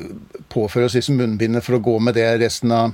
påføre 0.53 0.89
oss 0.89 0.97
disse 0.97 1.13
munnbindene 1.15 1.63
for 1.63 1.77
å 1.77 1.83
gå 1.83 1.97
med 2.03 2.17
det 2.19 2.29
resten 2.43 2.73
av 2.75 2.93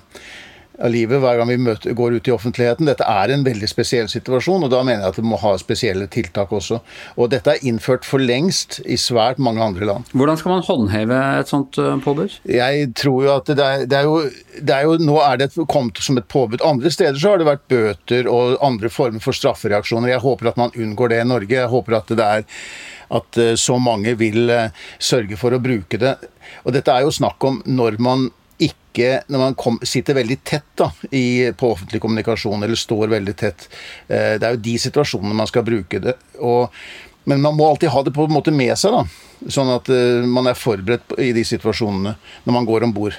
av 0.80 0.92
livet 0.94 1.22
hver 1.22 1.40
gang 1.40 1.50
vi 1.52 1.58
møter, 1.60 1.94
går 1.98 2.18
ut 2.18 2.30
i 2.30 2.34
offentligheten. 2.34 2.88
Dette 2.90 3.08
er 3.08 3.34
en 3.34 3.46
veldig 3.46 3.70
spesiell 3.70 4.10
situasjon, 4.12 4.66
og 4.66 4.72
da 4.74 4.82
mener 4.86 5.06
jeg 5.06 5.14
at 5.14 5.20
det 5.20 5.28
må 5.28 5.40
ha 5.42 5.54
spesielle 5.60 6.08
tiltak 6.12 6.54
også. 6.56 6.80
Og 7.20 7.32
dette 7.34 7.56
er 7.56 7.66
innført 7.68 8.08
for 8.08 8.22
lengst 8.24 8.80
i 8.86 8.98
svært 9.00 9.42
mange 9.44 9.64
andre 9.64 9.90
land. 9.90 10.12
Hvordan 10.14 10.40
skal 10.40 10.56
man 10.56 10.66
håndheve 10.68 11.20
et 11.40 11.52
sånt 11.52 11.80
eh, 11.82 11.96
påbud? 12.04 12.40
Jeg 12.50 12.92
tror 13.00 13.26
jo 13.26 13.34
at 13.36 13.52
det 13.52 13.66
er, 13.66 13.86
det 13.90 14.00
er, 14.00 14.08
jo, 14.08 14.60
det 14.60 14.76
er 14.76 14.88
jo, 14.88 14.98
Nå 15.10 15.18
er 15.24 15.42
det 15.42 15.52
kommet 15.72 16.00
som 16.04 16.20
et 16.20 16.30
påbud. 16.32 16.64
Andre 16.66 16.92
steder 16.94 17.20
så 17.20 17.34
har 17.34 17.42
det 17.42 17.50
vært 17.50 17.68
bøter 17.72 18.30
og 18.32 18.58
andre 18.66 18.92
former 18.94 19.24
for 19.24 19.36
straffereaksjoner. 19.36 20.14
Jeg 20.14 20.24
håper 20.24 20.52
at 20.52 20.60
man 20.60 20.76
unngår 20.76 21.14
det 21.14 21.22
i 21.24 21.28
Norge. 21.28 21.56
Jeg 21.56 21.72
håper 21.72 22.00
at 22.00 22.16
det 22.16 22.26
er 22.26 22.48
at 23.10 23.40
eh, 23.42 23.56
så 23.58 23.78
mange 23.82 24.16
vil 24.20 24.50
eh, 24.54 24.76
sørge 25.02 25.38
for 25.40 25.56
å 25.56 25.62
bruke 25.64 26.00
det. 26.02 26.16
Og 26.66 26.76
dette 26.76 26.94
er 26.94 27.06
jo 27.06 27.14
snakk 27.14 27.44
om 27.46 27.62
når 27.66 28.00
man 28.04 28.30
ikke 28.90 29.22
Når 29.30 29.44
man 29.44 29.56
kom, 29.60 29.78
sitter 29.86 30.18
veldig 30.18 30.40
tett 30.44 30.68
da, 30.80 30.90
i, 31.12 31.52
på 31.56 31.74
offentlig 31.76 32.02
kommunikasjon, 32.02 32.64
eller 32.66 32.80
står 32.80 33.14
veldig 33.14 33.36
tett. 33.38 33.70
Eh, 34.08 34.36
det 34.42 34.48
er 34.48 34.58
jo 34.58 34.66
de 34.66 34.76
situasjonene 34.82 35.38
man 35.38 35.50
skal 35.50 35.66
bruke 35.68 36.02
det. 36.04 36.16
Og, 36.42 36.74
men 37.30 37.42
man 37.42 37.58
må 37.58 37.70
alltid 37.70 37.94
ha 37.94 38.04
det 38.04 38.16
på 38.16 38.26
en 38.26 38.34
måte 38.34 38.54
med 38.56 38.74
seg, 38.80 38.96
da, 38.96 39.50
sånn 39.52 39.72
at 39.76 39.90
eh, 39.94 40.26
man 40.26 40.50
er 40.50 40.58
forberedt 40.58 41.18
i 41.22 41.32
de 41.38 41.46
situasjonene 41.46 42.16
når 42.46 42.58
man 42.58 42.70
går 42.70 42.88
om 42.88 42.96
bord. 42.96 43.18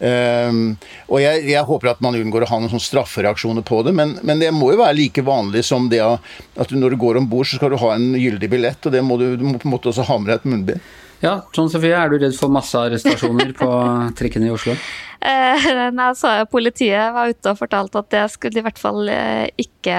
Um, 0.00 0.78
og 1.12 1.18
jeg, 1.20 1.42
jeg, 1.50 1.60
håper 1.68 1.90
at 1.90 1.98
man 2.00 2.16
unngår 2.16 2.46
å 2.46 2.48
ha 2.48 2.58
noen 2.62 2.80
straffereaksjoner 2.80 3.64
på 3.68 3.82
det, 3.84 3.92
men, 3.92 4.14
men, 4.24 4.40
det 4.40 4.48
må 4.56 4.70
jo 4.72 4.78
være 4.80 4.96
like 4.96 5.24
vanlig 5.26 5.60
som 5.68 5.90
det 5.92 6.00
at 6.00 6.72
du, 6.72 6.78
når 6.80 6.94
du 6.94 7.02
går 7.02 7.18
om 7.20 7.26
bord, 7.28 7.44
så 7.50 7.58
skal 7.58 7.74
du 7.74 7.76
ha 7.82 7.92
en 7.98 8.14
gyldig 8.16 8.48
billett, 8.48 8.80
og 8.88 8.96
det 8.96 9.02
må 9.04 9.18
du, 9.20 9.34
du 9.36 9.44
må 9.44 9.58
på 9.60 9.68
en 9.68 9.74
måte 9.74 9.92
også 9.92 10.08
ha 10.08 10.16
med 10.16 10.32
deg 10.32 10.40
et 10.40 10.48
munnbind. 10.48 10.88
Ja, 11.20 11.34
Trond 11.52 11.68
Sofie, 11.68 11.92
er 11.92 12.08
du 12.08 12.16
redd 12.16 12.36
for 12.38 12.52
massearrestasjoner 12.52 13.52
på 13.58 13.70
trikkene 14.18 14.50
i 14.50 14.56
Oslo? 14.56 14.76
Eh, 15.20 15.66
nei, 15.92 16.06
så 16.16 16.30
Politiet 16.48 17.10
var 17.12 17.28
ute 17.28 17.50
og 17.52 17.58
fortalte 17.58 18.00
at 18.00 18.06
det 18.08 18.22
skulle 18.32 18.54
de 18.54 18.62
i 18.62 18.64
hvert 18.64 18.78
fall 18.80 19.10
eh, 19.12 19.50
ikke 19.60 19.98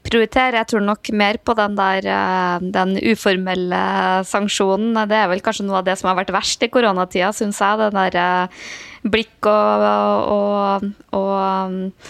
prioritere. 0.00 0.56
Jeg 0.56 0.70
tror 0.70 0.86
nok 0.86 1.10
mer 1.12 1.36
på 1.44 1.52
den 1.58 1.74
der 1.76 2.08
eh, 2.08 2.64
den 2.64 2.94
uformelle 3.10 3.82
sanksjonen. 4.24 4.96
Det 5.10 5.18
er 5.18 5.28
vel 5.28 5.44
kanskje 5.44 5.66
noe 5.68 5.82
av 5.82 5.90
det 5.90 5.98
som 6.00 6.08
har 6.08 6.16
vært 6.22 6.32
verst 6.32 6.64
i 6.64 6.70
koronatida, 6.72 7.28
syns 7.36 7.60
jeg. 7.60 7.76
Den 7.82 8.00
der 8.00 8.64
blikk 9.04 9.50
og, 9.52 9.84
og, 10.32 10.88
og 11.20 12.00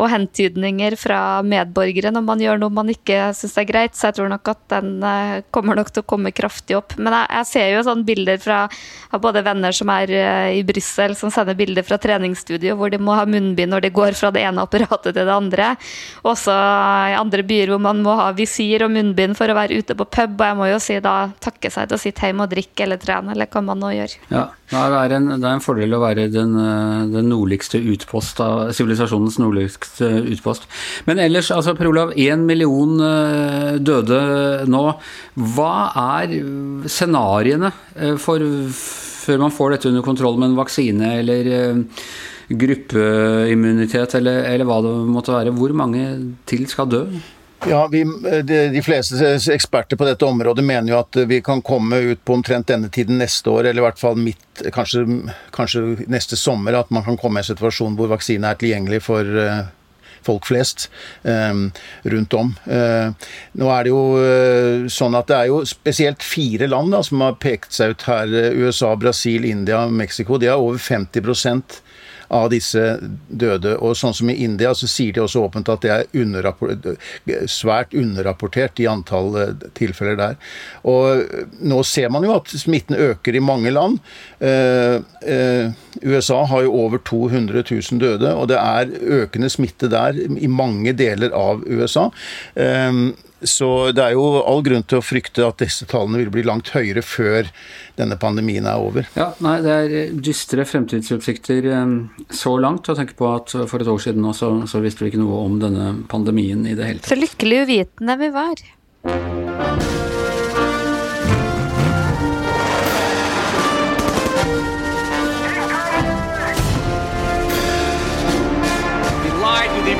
og 0.00 0.08
hentydninger 0.12 0.96
fra 1.00 1.20
medborgere 1.46 2.12
når 2.14 2.24
man 2.24 2.42
gjør 2.42 2.60
noe 2.62 2.72
man 2.72 2.90
ikke 2.92 3.30
syns 3.36 3.58
er 3.60 3.68
greit. 3.68 3.96
Så 3.98 4.08
jeg 4.08 4.18
tror 4.18 4.30
nok 4.32 4.52
at 4.52 4.62
den 4.72 4.92
eh, 5.04 5.42
kommer 5.52 5.76
nok 5.78 5.92
til 5.92 6.04
å 6.04 6.08
komme 6.08 6.32
kraftig 6.34 6.78
opp. 6.78 6.96
Men 6.98 7.14
jeg, 7.18 7.28
jeg 7.36 7.48
ser 7.50 7.68
jo 7.74 7.84
sånne 7.86 8.06
bilder 8.08 8.40
fra 8.40 8.62
av 9.10 9.22
både 9.22 9.42
venner 9.46 9.74
som 9.74 9.90
er 9.92 10.12
eh, 10.14 10.58
i 10.60 10.62
Brussel, 10.66 11.16
som 11.18 11.32
sender 11.34 11.58
bilder 11.58 11.86
fra 11.86 11.98
treningsstudio 12.00 12.76
hvor 12.78 12.92
de 12.92 13.00
må 13.02 13.16
ha 13.18 13.26
munnbind 13.28 13.74
når 13.74 13.86
de 13.86 13.92
går 13.94 14.16
fra 14.18 14.32
det 14.34 14.44
ene 14.46 14.64
apparatet 14.64 15.12
til 15.12 15.26
det 15.26 15.34
andre. 15.34 15.72
Også 16.26 16.54
i 16.54 17.18
andre 17.18 17.44
byer 17.46 17.74
hvor 17.74 17.82
man 17.82 18.02
må 18.06 18.16
ha 18.20 18.30
visir 18.36 18.86
og 18.86 18.94
munnbind 18.94 19.36
for 19.38 19.50
å 19.50 19.58
være 19.58 19.80
ute 19.80 19.98
på 19.98 20.06
pub. 20.06 20.38
Og 20.38 20.46
jeg 20.46 20.60
må 20.60 20.70
jo 20.70 20.80
si 20.82 20.98
da 21.04 21.16
takke 21.42 21.72
seg 21.72 21.90
til 21.90 21.98
å 21.98 22.02
sitte 22.02 22.30
hjemme 22.30 22.46
og 22.46 22.54
drikke 22.54 22.86
eller 22.86 23.02
trene, 23.02 23.34
eller 23.34 23.50
hva 23.50 23.64
man 23.66 23.82
nå 23.82 23.92
gjør. 23.96 24.16
Ja, 24.30 24.46
det 24.70 25.02
er 25.02 25.16
en, 25.18 25.30
det 25.34 25.42
er 25.42 25.56
en 25.56 25.64
fordel 25.64 25.96
å 25.96 26.02
være 26.02 26.28
den, 26.32 26.54
eh, 26.56 27.06
den 27.10 27.30
nordligste 27.32 27.80
utpost 27.92 28.40
av 28.44 28.70
sivilisasjonens 28.76 29.40
nordligste 29.42 29.89
utpost. 30.00 30.66
Men 31.08 31.20
ellers, 31.22 31.50
altså 31.54 31.74
Per 31.78 31.90
Olav, 31.90 32.14
én 32.16 32.46
million 32.48 32.96
eh, 33.04 33.76
døde 33.82 34.20
nå. 34.70 34.84
Hva 35.56 35.74
er 36.20 36.36
scenarioene 36.90 37.72
eh, 37.96 38.16
for 38.20 38.44
før 39.20 39.42
man 39.44 39.54
får 39.54 39.76
dette 39.76 39.90
under 39.90 40.06
kontroll 40.06 40.38
med 40.40 40.50
en 40.50 40.60
vaksine 40.60 41.14
eller 41.20 41.50
eh, 41.56 42.06
gruppeimmunitet, 42.50 44.16
eller, 44.18 44.46
eller 44.50 44.66
hva 44.66 44.80
det 44.86 44.94
måtte 45.10 45.36
være? 45.36 45.54
Hvor 45.54 45.76
mange 45.76 46.06
til 46.50 46.66
skal 46.70 46.90
dø? 46.90 47.04
Ja, 47.68 47.82
vi, 47.92 48.00
de, 48.42 48.58
de, 48.72 48.80
fleste 48.82 49.34
eksperter 49.52 49.98
på 50.00 50.06
dette 50.08 50.24
området 50.24 50.62
mener 50.64 50.94
jo 50.94 51.00
at 51.02 51.18
vi 51.28 51.42
kan 51.44 51.60
komme 51.60 51.98
ut 52.08 52.22
på 52.24 52.38
omtrent 52.38 52.70
denne 52.70 52.88
tiden 52.92 53.20
neste 53.20 53.52
år, 53.52 53.68
eller 53.68 53.82
i 53.82 53.84
hvert 53.84 54.00
fall 54.00 54.16
midt, 54.16 54.62
kanskje, 54.72 55.04
kanskje 55.52 56.08
neste 56.08 56.38
sommer, 56.40 56.78
at 56.78 56.88
man 56.94 57.04
kan 57.04 57.20
komme 57.20 57.40
i 57.40 57.44
en 57.44 57.50
situasjon 57.50 57.98
hvor 57.98 58.08
vaksine 58.14 58.48
er 58.48 58.60
tilgjengelig 58.60 59.02
for 59.04 59.28
folk 60.26 60.48
flest 60.48 60.88
eh, 61.22 61.62
rundt 62.14 62.36
om. 62.36 62.52
Eh, 62.66 63.12
nå 63.60 63.70
er 63.74 63.86
det 63.86 63.92
jo 63.92 64.02
eh, 64.20 64.88
sånn 64.92 65.16
at 65.18 65.30
det 65.30 65.38
er 65.38 65.50
jo 65.50 65.62
spesielt 65.68 66.24
fire 66.24 66.70
land 66.70 66.94
da, 66.94 67.02
som 67.06 67.24
har 67.24 67.38
pekt 67.42 67.76
seg 67.76 67.94
ut 67.94 68.08
her. 68.08 68.34
USA, 68.56 68.94
Brasil, 69.00 69.46
India, 69.48 69.86
Mexico. 69.88 70.38
De 70.40 70.50
har 70.50 70.60
over 70.60 70.80
50 70.80 71.24
av 72.30 72.48
disse 72.52 72.82
døde. 73.28 73.74
Og 73.82 73.96
sånn 73.98 74.14
som 74.16 74.30
i 74.30 74.38
India, 74.44 74.72
så 74.76 74.88
sier 74.90 75.14
de 75.14 75.22
også 75.24 75.44
åpent 75.46 75.70
at 75.72 75.84
det 75.84 75.92
er 75.94 76.22
underrapport, 76.22 76.86
svært 77.50 77.94
underrapportert 77.96 78.80
i 78.82 78.88
antall 78.90 79.34
eh, 79.40 79.68
tilfeller 79.78 80.18
der. 80.20 80.36
Og 80.88 81.24
nå 81.60 81.82
ser 81.86 82.10
man 82.14 82.26
jo 82.26 82.36
at 82.36 82.52
smitten 82.54 82.98
øker 82.98 83.36
i 83.36 83.44
mange 83.44 83.72
land. 83.74 83.98
Uh, 84.40 85.02
USA 86.02 86.42
har 86.48 86.64
jo 86.64 86.76
over 86.84 87.00
200 87.04 87.64
000 87.66 88.00
døde, 88.00 88.30
og 88.34 88.48
det 88.50 88.58
er 88.60 88.92
økende 89.20 89.50
smitte 89.52 89.90
der 89.92 90.16
i 90.16 90.48
mange 90.50 90.94
deler 90.96 91.34
av 91.36 91.64
USA. 91.66 92.08
Uh, 92.56 93.10
så 93.42 93.92
det 93.96 94.04
er 94.04 94.16
jo 94.16 94.24
all 94.42 94.62
grunn 94.66 94.84
til 94.84 95.00
å 95.00 95.04
frykte 95.04 95.46
at 95.46 95.60
disse 95.62 95.86
tallene 95.90 96.20
vil 96.22 96.32
bli 96.34 96.44
langt 96.46 96.72
høyere 96.74 97.02
før 97.04 97.48
denne 98.00 98.18
pandemien 98.20 98.66
er 98.68 98.80
over. 98.80 99.08
Ja, 99.16 99.30
nei, 99.44 99.58
Det 99.64 99.76
er 99.76 100.12
dystre 100.14 100.66
fremtidsutsikter 100.68 101.70
eh, 101.70 101.96
så 102.34 102.56
langt. 102.60 102.88
å 102.88 102.96
tenke 102.98 103.16
på 103.18 103.28
at 103.34 103.52
For 103.70 103.82
et 103.82 103.90
år 103.90 104.02
siden 104.02 104.24
nå, 104.24 104.34
så, 104.36 104.52
så 104.70 104.82
visste 104.84 105.04
vi 105.04 105.12
ikke 105.12 105.22
noe 105.22 105.44
om 105.46 105.58
denne 105.62 105.92
pandemien 106.10 106.66
i 106.66 106.76
det 106.76 106.86
hele 106.86 107.02
tatt. 107.02 107.12
Så 107.12 107.20
lykkelig 107.20 107.64
uvitende 107.66 108.20
vi 108.20 108.30
var. 108.34 108.68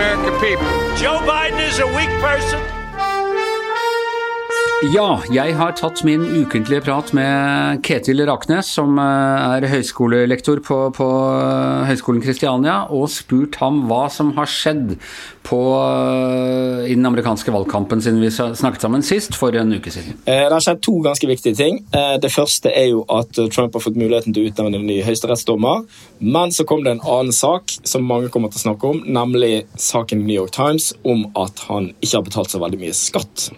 American 0.00 0.40
people. 0.40 0.96
Joe 0.96 1.20
Biden 1.26 1.60
is 1.60 1.78
a 1.78 1.86
weak 1.86 2.08
person. 2.22 2.79
Ja, 4.80 5.18
jeg 5.28 5.52
har 5.58 5.74
tatt 5.76 6.00
min 6.08 6.22
ukentlige 6.24 6.80
prat 6.86 7.10
med 7.12 7.82
Ketil 7.84 8.22
Raknes, 8.24 8.70
som 8.78 8.96
eh, 8.96 9.58
er 9.58 9.66
høyskolelektor 9.68 10.62
på, 10.64 10.78
på 10.96 11.08
eh, 11.36 11.82
Høgskolen 11.90 12.22
Kristiania, 12.24 12.86
og 12.88 13.10
spurt 13.12 13.58
ham 13.60 13.82
hva 13.90 14.06
som 14.08 14.32
har 14.38 14.48
skjedd 14.48 14.94
på, 15.44 15.60
i 16.90 16.96
den 16.98 17.06
amerikanske 17.06 17.52
valgkampen 17.54 18.02
siden 18.02 18.18
vi 18.20 18.30
snakket 18.34 18.82
sammen 18.82 19.04
sist, 19.06 19.36
for 19.38 19.54
en 19.56 19.70
uke 19.72 19.92
siden. 19.94 20.18
Det 20.26 20.50
har 20.50 20.64
skjedd 20.64 20.82
to 20.82 20.96
ganske 21.04 21.28
viktige 21.30 21.56
ting. 21.58 21.80
Det 21.92 22.30
første 22.34 22.72
er 22.74 22.90
jo 22.90 23.04
at 23.12 23.30
Trump 23.54 23.76
har 23.78 23.84
fått 23.84 23.98
muligheten 24.00 24.34
til 24.34 24.44
å 24.44 24.50
utnevne 24.50 24.80
en 24.80 24.88
ny 24.88 24.98
høyesterettsdommer. 25.06 25.84
Men 26.18 26.50
så 26.54 26.66
kom 26.68 26.82
det 26.84 26.96
en 26.96 27.04
annen 27.04 27.34
sak 27.36 27.70
som 27.86 28.06
mange 28.08 28.32
kommer 28.34 28.50
til 28.50 28.58
å 28.60 28.64
snakke 28.64 28.90
om, 28.90 29.02
nemlig 29.06 29.64
saken 29.78 30.24
i 30.24 30.26
New 30.26 30.36
York 30.36 30.52
Times 30.56 30.90
om 31.06 31.28
at 31.38 31.62
han 31.68 31.92
ikke 32.00 32.16
har 32.16 32.26
betalt 32.26 32.50
så 32.52 32.60
veldig 32.62 32.80
mye 32.82 32.96
skatt. 32.96 33.50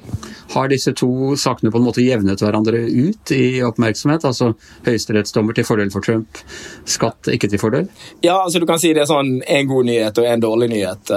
Har 0.52 0.68
disse 0.68 0.92
to 0.92 1.32
sakene 1.40 1.72
på 1.72 1.80
en 1.80 1.86
måte 1.86 2.04
jevnet 2.04 2.42
hverandre 2.44 2.82
ut 2.84 3.32
i 3.32 3.62
oppmerksomhet? 3.64 4.26
Altså 4.28 4.52
høyesterettsdommer 4.84 5.56
til 5.56 5.64
fordel 5.64 5.88
for 5.94 6.04
Trump, 6.04 6.42
skatt 6.84 7.30
ikke 7.32 7.48
til 7.48 7.62
fordel? 7.62 7.88
Ja, 8.20 8.42
altså 8.42 8.60
du 8.60 8.66
kan 8.68 8.80
si 8.82 8.92
det 8.92 9.06
er 9.06 9.08
sånn 9.08 9.38
en 9.40 9.70
god 9.70 9.88
nyhet 9.88 10.20
og 10.20 10.28
en 10.28 10.44
dårlig 10.44 10.68
nyhet 10.74 11.14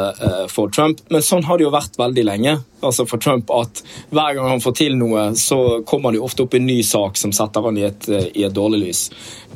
for 0.53 0.71
Trump, 0.71 1.03
men 1.11 1.25
sånn 1.25 1.43
har 1.49 1.59
det 1.59 1.65
jo 1.65 1.73
vært 1.73 1.97
veldig 1.99 2.04
lenge. 2.13 2.57
Altså 2.85 3.05
for 3.05 3.17
Trump 3.17 3.49
at 3.55 3.81
Hver 4.13 4.35
gang 4.35 4.49
han 4.49 4.61
får 4.61 4.75
til 4.77 4.97
noe, 4.99 5.29
så 5.39 5.81
kommer 5.87 6.13
det 6.13 6.21
ofte 6.23 6.45
opp 6.45 6.55
en 6.57 6.67
ny 6.67 6.81
sak 6.85 7.17
som 7.17 7.33
setter 7.33 7.63
han 7.65 7.79
i 7.79 7.85
et, 7.87 8.07
uh, 8.11 8.27
i 8.33 8.45
et 8.45 8.53
dårlig 8.53 8.81
lys. 8.83 9.01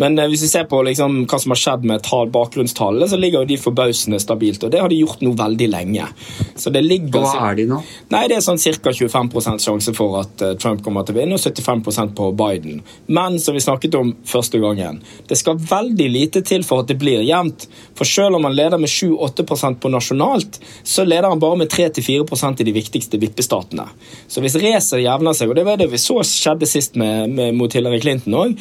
Men 0.02 0.18
uh, 0.20 0.26
hvis 0.32 0.46
vi 0.48 0.52
ser 0.52 0.66
på 0.72 0.82
liksom, 0.88 1.24
hva 1.30 1.40
som 1.42 1.54
har 1.54 1.62
skjedd 1.62 1.86
med 1.90 2.08
bakgrunnstallene, 2.34 3.10
så 3.12 3.20
ligger 3.20 3.44
jo 3.44 3.52
de 3.52 3.60
forbausende 3.62 4.20
stabilt. 4.24 4.64
Og 4.64 4.74
det 4.74 4.82
har 4.82 4.90
de 4.90 5.02
gjort 5.02 5.22
nå 5.26 5.34
veldig 5.38 5.70
lenge. 5.70 6.08
Så 6.56 6.74
det 6.74 6.84
ligger, 6.86 7.20
Hva 7.20 7.50
er 7.52 7.60
de 7.60 7.68
nå? 7.70 7.82
Nei, 8.14 8.26
Det 8.32 8.40
er 8.40 8.46
sånn 8.46 8.60
ca. 8.60 8.94
25 8.96 9.60
sjanse 9.62 9.94
for 9.98 10.22
at 10.24 10.46
uh, 10.46 10.56
Trump 10.60 10.84
kommer 10.86 11.06
til 11.06 11.18
å 11.18 11.20
vinne, 11.20 11.38
og 11.38 11.44
75% 11.44 12.16
på 12.18 12.32
Biden. 12.40 12.82
Men 13.08 13.40
som 13.40 13.58
vi 13.58 13.64
snakket 13.64 14.00
om 14.00 14.16
første 14.28 14.62
gangen, 14.64 15.04
det 15.30 15.38
skal 15.38 15.60
veldig 15.60 16.10
lite 16.10 16.44
til 16.46 16.66
for 16.66 16.84
at 16.84 16.90
det 16.90 16.98
blir 17.02 17.22
jevnt. 17.28 17.68
For 17.98 18.08
selv 18.08 18.40
om 18.40 18.48
han 18.48 18.56
leder 18.58 18.82
med 18.82 18.90
7-8 18.90 19.46
på 19.80 19.92
nasjonalt, 19.92 20.60
så 20.84 21.06
leder 21.06 21.30
han 21.30 21.42
bare 21.42 21.60
med 21.60 21.72
3-4 21.72 22.26
i 22.30 22.68
de 22.68 22.74
viktigste 22.76 23.20
vippestatene. 23.22 23.88
Så 24.28 24.44
hvis 24.44 24.58
racet 24.62 25.04
jevner 25.04 25.36
seg, 25.38 25.50
og 25.50 25.58
det 25.58 25.66
var 25.68 25.80
det 25.80 25.90
vi 25.92 26.00
så 26.02 26.20
skjedde 26.26 26.70
sist 26.70 26.98
med, 27.00 27.34
med, 27.34 27.56
mot 27.58 27.74
Hillary 27.74 28.00
Clinton 28.04 28.38
òg, 28.40 28.56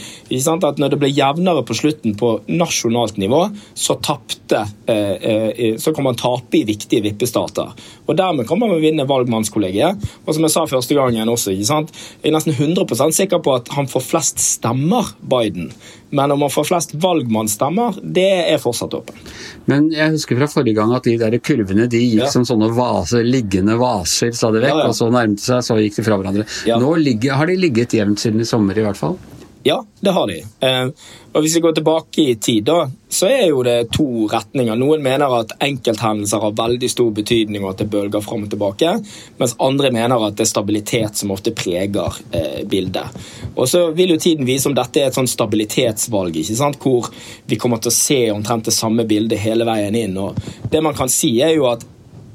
at 0.68 0.80
når 0.80 0.94
det 0.94 1.00
ble 1.00 1.10
jevnere 1.12 1.64
på 1.66 1.76
slutten 1.76 2.16
på 2.18 2.32
nasjonalt 2.48 3.18
nivå, 3.20 3.44
så 3.74 3.98
tapte 4.04 4.64
eh, 4.88 5.14
eh, 5.18 5.76
så 5.78 5.92
kan 5.94 6.06
man 6.06 6.18
tape 6.18 6.60
i 6.60 6.64
viktige 6.68 7.04
vippestater. 7.04 7.74
Og 8.08 8.16
Dermed 8.18 8.48
kan 8.48 8.60
man 8.60 8.74
vinne 8.80 9.06
valgmannskollegiet. 9.08 10.08
Og 10.24 10.34
som 10.34 10.46
jeg 10.46 10.54
sa 10.54 10.64
første 10.68 10.96
gangen 10.96 11.28
også, 11.28 11.54
jeg 11.54 11.88
er 12.24 12.34
nesten 12.34 12.56
100% 12.56 13.16
sikker 13.16 13.42
på 13.44 13.54
at 13.58 13.70
han 13.76 13.88
får 13.90 14.06
flest 14.06 14.42
stemmer, 14.42 15.12
Biden. 15.20 15.72
Men 16.10 16.32
om 16.32 16.40
man 16.40 16.50
får 16.50 16.64
flest 16.64 16.94
valgmannsstemmer, 17.00 17.98
det 18.02 18.28
er 18.48 18.60
fortsatt 18.62 18.94
åpent. 18.96 19.32
Men 19.68 19.90
jeg 19.92 20.14
husker 20.14 20.38
fra 20.40 20.48
forrige 20.48 20.78
gang 20.78 20.94
at 20.96 21.04
de 21.04 21.16
der 21.20 21.36
kurvene 21.44 21.88
de 21.90 22.00
gikk 22.00 22.24
ja. 22.24 22.30
som 22.32 22.46
sånne 22.48 22.70
vaser, 22.76 23.26
liggende 23.26 23.76
vaser 23.80 24.32
stadig 24.32 24.62
vekk, 24.64 24.72
ja, 24.72 24.84
ja. 24.86 24.92
og 24.92 24.96
så 24.96 25.10
nærmet 25.12 25.42
seg, 25.44 25.64
så 25.66 25.76
gikk 25.82 25.98
de 25.98 26.06
fra 26.06 26.20
hverandre. 26.20 26.46
Nå 26.80 26.94
ligger, 27.02 27.36
har 27.40 27.50
de 27.50 27.58
ligget 27.60 27.98
jevnt 27.98 28.24
siden 28.24 28.44
i 28.44 28.48
sommer, 28.48 28.78
i 28.78 28.86
hvert 28.86 29.00
fall? 29.00 29.18
Ja, 29.62 29.84
det 30.00 30.10
har 30.10 30.26
de. 30.26 30.38
Eh, 30.60 30.88
og 31.32 31.42
Hvis 31.42 31.56
vi 31.56 31.60
går 31.60 31.72
tilbake 31.72 32.22
i 32.22 32.34
tid, 32.34 32.64
da, 32.64 32.90
så 33.08 33.26
er 33.26 33.48
jo 33.48 33.62
det 33.66 33.90
to 33.92 34.26
retninger. 34.30 34.78
Noen 34.78 35.02
mener 35.02 35.34
at 35.40 35.52
enkelthendelser 35.64 36.42
har 36.42 36.54
veldig 36.56 36.90
stor 36.90 37.10
betydning, 37.14 37.64
og 37.64 37.74
at 37.74 37.82
det 37.82 37.88
bølger 37.92 38.22
fram 38.24 38.46
og 38.46 38.52
tilbake. 38.52 38.94
Mens 39.40 39.56
andre 39.62 39.90
mener 39.94 40.24
at 40.26 40.38
det 40.38 40.46
er 40.46 40.52
stabilitet 40.52 41.20
som 41.20 41.34
ofte 41.34 41.52
preger 41.56 42.20
eh, 42.30 42.62
bildet. 42.70 43.18
Og 43.56 43.68
så 43.68 43.88
vil 43.96 44.14
jo 44.14 44.22
tiden 44.22 44.48
vise 44.48 44.70
om 44.70 44.76
dette 44.78 45.02
er 45.02 45.10
et 45.10 45.18
sånn 45.18 45.30
stabilitetsvalg, 45.30 46.38
ikke 46.38 46.58
sant? 46.58 46.80
hvor 46.82 47.10
vi 47.46 47.58
kommer 47.60 47.82
til 47.82 47.90
å 47.90 47.98
se 47.98 48.20
omtrent 48.32 48.70
det 48.70 48.76
samme 48.76 49.06
bildet 49.08 49.42
hele 49.42 49.66
veien 49.68 49.96
inn. 49.98 50.18
Og 50.22 50.38
det 50.70 50.82
man 50.84 50.96
kan 50.96 51.10
si, 51.12 51.34
er 51.42 51.56
jo 51.58 51.68
at 51.70 51.84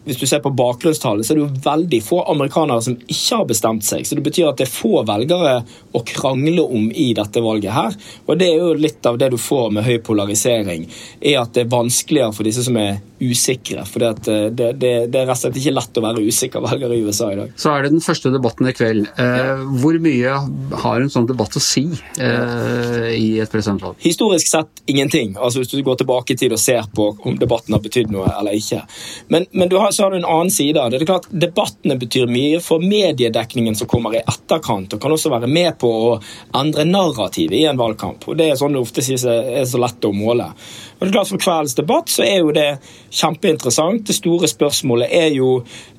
hvis 0.06 0.20
du 0.20 0.26
ser 0.28 0.42
på 0.44 0.52
bakgrunnstallet, 0.58 1.26
så 1.26 1.34
er 1.34 1.40
det 1.40 1.46
jo 1.46 1.64
veldig 1.64 2.02
få 2.04 2.22
amerikanere 2.34 2.84
som 2.86 2.98
ikke 3.00 3.40
har 3.40 3.48
bestemt 3.50 3.88
seg. 3.88 4.08
Så 4.08 4.18
det 4.18 4.26
betyr 4.26 4.50
at 4.50 4.60
det 4.60 4.68
er 4.68 4.74
få 4.74 5.04
velgere 5.08 5.56
å 5.94 6.04
krangle 6.08 6.66
om 6.66 6.90
i 6.92 7.12
dette 7.18 7.44
valget 7.44 7.76
her. 7.76 7.98
Og 8.28 8.40
det 8.40 8.52
er 8.52 8.60
jo 8.60 8.74
litt 8.78 9.06
av 9.10 9.20
det 9.22 9.32
du 9.34 9.40
får 9.40 9.72
med 9.76 9.88
høy 9.88 9.98
polarisering, 10.06 10.86
er 11.22 11.42
at 11.42 11.56
det 11.56 11.66
er 11.66 11.74
vanskeligere 11.74 12.36
for 12.36 12.50
disse 12.50 12.66
som 12.68 12.78
er 12.82 13.00
usikre. 13.24 13.86
For 13.88 14.04
det, 14.04 14.28
eh, 14.28 14.50
det, 14.52 14.70
det, 14.82 14.92
det, 15.12 15.22
er 15.22 15.28
rett 15.28 15.38
og 15.38 15.42
slett 15.46 15.60
ikke 15.62 15.76
lett 15.76 16.00
å 16.00 16.04
være 16.04 16.24
usikker 16.28 16.64
velger 16.64 16.94
i 16.96 17.00
USA 17.06 17.30
i 17.32 17.38
dag. 17.40 17.54
Så 17.60 17.72
er 17.72 17.86
det 17.86 17.94
den 17.96 18.04
første 18.04 18.32
debatten 18.34 18.70
i 18.70 18.76
kveld. 18.76 19.08
Eh, 19.20 19.64
hvor 19.82 19.98
mye 20.04 20.36
har 20.84 21.04
en 21.04 21.12
sånn 21.14 21.28
debatt 21.30 21.58
å 21.58 21.64
si 21.64 21.86
eh, 22.20 23.10
i 23.16 23.30
et 23.44 23.52
presidentvalg? 23.52 23.98
Historisk 24.04 24.50
sett 24.52 24.84
ingenting. 24.92 25.36
Altså 25.38 25.64
Hvis 25.64 25.74
du 25.74 25.80
går 25.86 26.02
tilbake 26.04 26.36
i 26.36 26.40
tid 26.40 26.56
og 26.56 26.62
ser 26.62 26.90
på 26.96 27.10
om 27.24 27.40
debatten 27.40 27.76
har 27.76 27.84
betydd 27.84 28.12
noe 28.14 28.28
eller 28.34 28.58
ikke. 28.58 28.84
Men, 29.34 29.48
men 29.54 29.72
du 29.72 29.78
har, 29.80 29.93
så 29.94 30.06
har 30.06 30.12
du 30.12 30.18
en 30.18 30.28
annen 30.28 30.52
side 30.52 30.80
det. 30.80 30.98
det 30.98 31.06
er 31.06 31.12
klart 31.12 31.30
Debattene 31.30 31.98
betyr 32.00 32.32
mye 32.32 32.60
for 32.64 32.84
mediedekningen 32.84 33.76
som 33.78 33.90
kommer 33.90 34.18
i 34.18 34.24
etterkant, 34.24 34.94
og 34.94 35.02
kan 35.02 35.16
også 35.16 35.32
være 35.34 35.50
med 35.52 35.78
på 35.82 35.92
å 36.08 36.16
endre 36.60 36.86
narrativet 36.90 37.60
i 37.60 37.66
en 37.70 37.80
valgkamp. 37.80 38.28
Og 38.28 38.38
Det 38.40 38.50
er 38.50 38.60
sånn 38.60 38.76
det 38.76 38.84
ofte 38.84 39.06
sies 39.06 39.26
er 39.30 39.66
så 39.70 39.82
lett 39.82 40.10
å 40.10 40.14
måle. 40.16 40.50
Og 40.98 41.02
det 41.02 41.10
er 41.10 41.16
klart 41.18 41.32
For 41.34 41.42
kveldens 41.42 41.76
debatt 41.78 42.12
så 42.12 42.24
er 42.26 42.40
jo 42.44 42.54
det 42.56 42.68
kjempeinteressant. 43.14 44.06
Det 44.08 44.16
store 44.16 44.50
spørsmålet 44.50 45.12
er 45.14 45.30
jo 45.36 45.50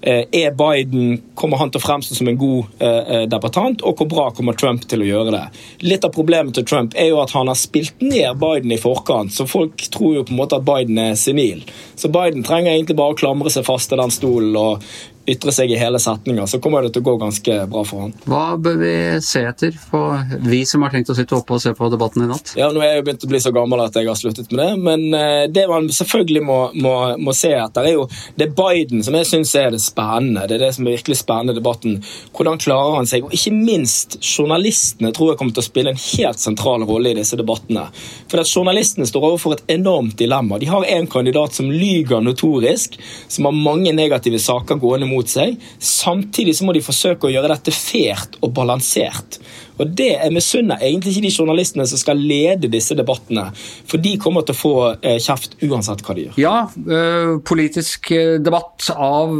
eh, 0.00 0.24
er 0.30 0.54
Biden 0.56 1.18
kommer 1.38 1.60
han 1.60 1.72
til 1.72 1.82
å 1.82 1.84
fremstå 1.84 2.18
som 2.18 2.30
en 2.30 2.38
god 2.40 2.78
eh, 2.78 3.00
eh, 3.16 3.24
debattant, 3.30 3.82
og 3.82 3.98
hvor 3.98 4.10
bra 4.10 4.28
kommer 4.36 4.56
Trump 4.58 4.86
til 4.90 5.04
å 5.04 5.08
gjøre 5.08 5.34
det. 5.34 5.44
Litt 5.86 6.06
av 6.06 6.14
problemet 6.14 6.56
til 6.56 6.66
Trump 6.68 6.96
er 6.98 7.10
jo 7.10 7.20
at 7.22 7.34
han 7.36 7.50
har 7.50 7.58
spilt 7.58 8.02
ned 8.04 8.38
Biden 8.40 8.74
i 8.74 8.80
forkant, 8.80 9.34
så 9.34 9.48
folk 9.50 9.86
tror 9.94 10.18
jo 10.18 10.26
på 10.26 10.34
en 10.34 10.40
måte 10.42 10.60
at 10.60 10.66
Biden 10.66 11.00
er 11.00 11.18
senil. 11.18 11.64
Så 11.96 12.10
Biden 12.14 12.46
trenger 12.46 12.74
egentlig 12.74 12.98
bare 12.98 13.16
å 13.16 13.18
klamre 13.18 13.52
seg 13.52 13.66
fast 13.66 13.90
til 13.90 14.00
den 14.00 14.14
stolen 14.14 14.56
og 14.58 14.84
ytre 15.26 15.52
seg 15.54 15.72
i 15.72 15.78
hele 15.80 15.98
setninger, 16.02 16.46
så 16.46 16.60
kommer 16.62 16.84
det 16.84 16.92
til 16.94 17.04
å 17.04 17.08
gå 17.08 17.14
ganske 17.22 17.58
bra 17.70 17.84
for 17.88 18.04
han. 18.04 18.14
Hva 18.28 18.44
bør 18.60 18.76
vi 18.80 18.94
se 19.24 19.44
etter, 19.48 19.76
på 19.90 20.00
vi 20.44 20.62
som 20.68 20.84
har 20.84 20.92
tenkt 20.92 21.12
å 21.12 21.16
sitte 21.16 21.36
oppe 21.38 21.56
og 21.56 21.62
se 21.62 21.72
på 21.76 21.88
debatten 21.92 22.26
i 22.26 22.28
natt? 22.28 22.54
Ja, 22.58 22.70
Nå 22.74 22.82
er 22.82 22.92
jeg 22.92 23.00
jo 23.00 23.06
begynt 23.08 23.24
å 23.24 23.30
bli 23.30 23.40
så 23.40 23.52
gammel 23.54 23.84
at 23.84 23.96
jeg 23.96 24.08
har 24.10 24.18
sluttet 24.18 24.52
med 24.52 24.60
det, 24.60 24.70
men 24.84 25.16
eh, 25.16 25.46
det 25.52 25.64
man 25.70 25.88
selvfølgelig 25.88 26.42
må, 26.44 26.58
må, 26.84 26.94
må 27.24 27.34
se 27.36 27.54
etter, 27.56 27.88
er 27.88 27.96
jo 27.96 28.06
det 28.36 28.48
er 28.48 28.56
Biden 28.58 29.04
som 29.06 29.16
jeg 29.16 29.28
syns 29.30 29.54
er 29.58 29.70
det 29.74 29.80
spennende. 29.84 30.44
Det 30.50 30.58
er 30.58 30.66
det 30.66 30.72
som 30.76 30.86
er 30.86 30.98
virkelig 30.98 31.20
spennende 31.22 31.56
debatten. 31.56 31.96
Hvordan 32.36 32.60
klarer 32.60 32.98
han 32.98 33.08
seg? 33.08 33.24
Og 33.24 33.34
ikke 33.36 33.54
minst 33.54 34.18
journalistene 34.20 35.12
tror 35.14 35.32
jeg 35.32 35.40
kommer 35.40 35.56
til 35.56 35.64
å 35.64 35.68
spille 35.68 35.94
en 35.94 36.02
helt 36.02 36.42
sentral 36.42 36.84
rolle 36.88 37.14
i 37.14 37.18
disse 37.18 37.38
debattene. 37.40 37.86
For 38.30 38.42
at 38.42 38.50
journalistene 38.50 39.08
står 39.08 39.28
overfor 39.30 39.56
et 39.56 39.74
enormt 39.78 40.18
dilemma. 40.20 40.60
De 40.60 40.68
har 40.68 40.84
en 40.84 41.08
kandidat 41.10 41.56
som 41.56 41.70
lyger 41.72 42.24
notorisk, 42.24 42.98
som 43.28 43.48
har 43.48 43.56
mange 43.56 43.94
negative 43.96 44.40
saker 44.42 44.80
gående 44.82 45.08
mot 45.08 45.13
mot 45.14 45.30
seg. 45.30 45.56
Samtidig 45.78 46.56
så 46.58 46.66
må 46.66 46.74
de 46.76 46.84
forsøke 46.84 47.28
å 47.28 47.32
gjøre 47.32 47.54
dette 47.54 47.74
fælt 47.74 48.38
og 48.42 48.52
balansert. 48.56 49.38
Og 49.78 49.90
det 49.90 50.10
Jeg 50.14 50.32
misunner 50.34 50.82
egentlig 50.82 51.14
ikke 51.14 51.26
de 51.26 51.32
journalistene 51.34 51.86
som 51.88 51.98
skal 52.00 52.20
lede 52.20 52.70
disse 52.70 52.94
debattene, 52.96 53.48
for 53.88 54.02
de 54.02 54.14
kommer 54.20 54.44
til 54.46 54.54
å 54.54 54.58
få 54.58 54.74
eh, 55.00 55.18
kjeft 55.22 55.56
uansett 55.64 56.02
hva 56.04 56.14
de 56.16 56.26
gjør. 56.26 56.38
Ja, 56.40 56.54
øh, 56.70 57.32
politisk 57.46 58.10
eh, 58.14 58.36
debatt 58.42 58.88
av 58.94 59.32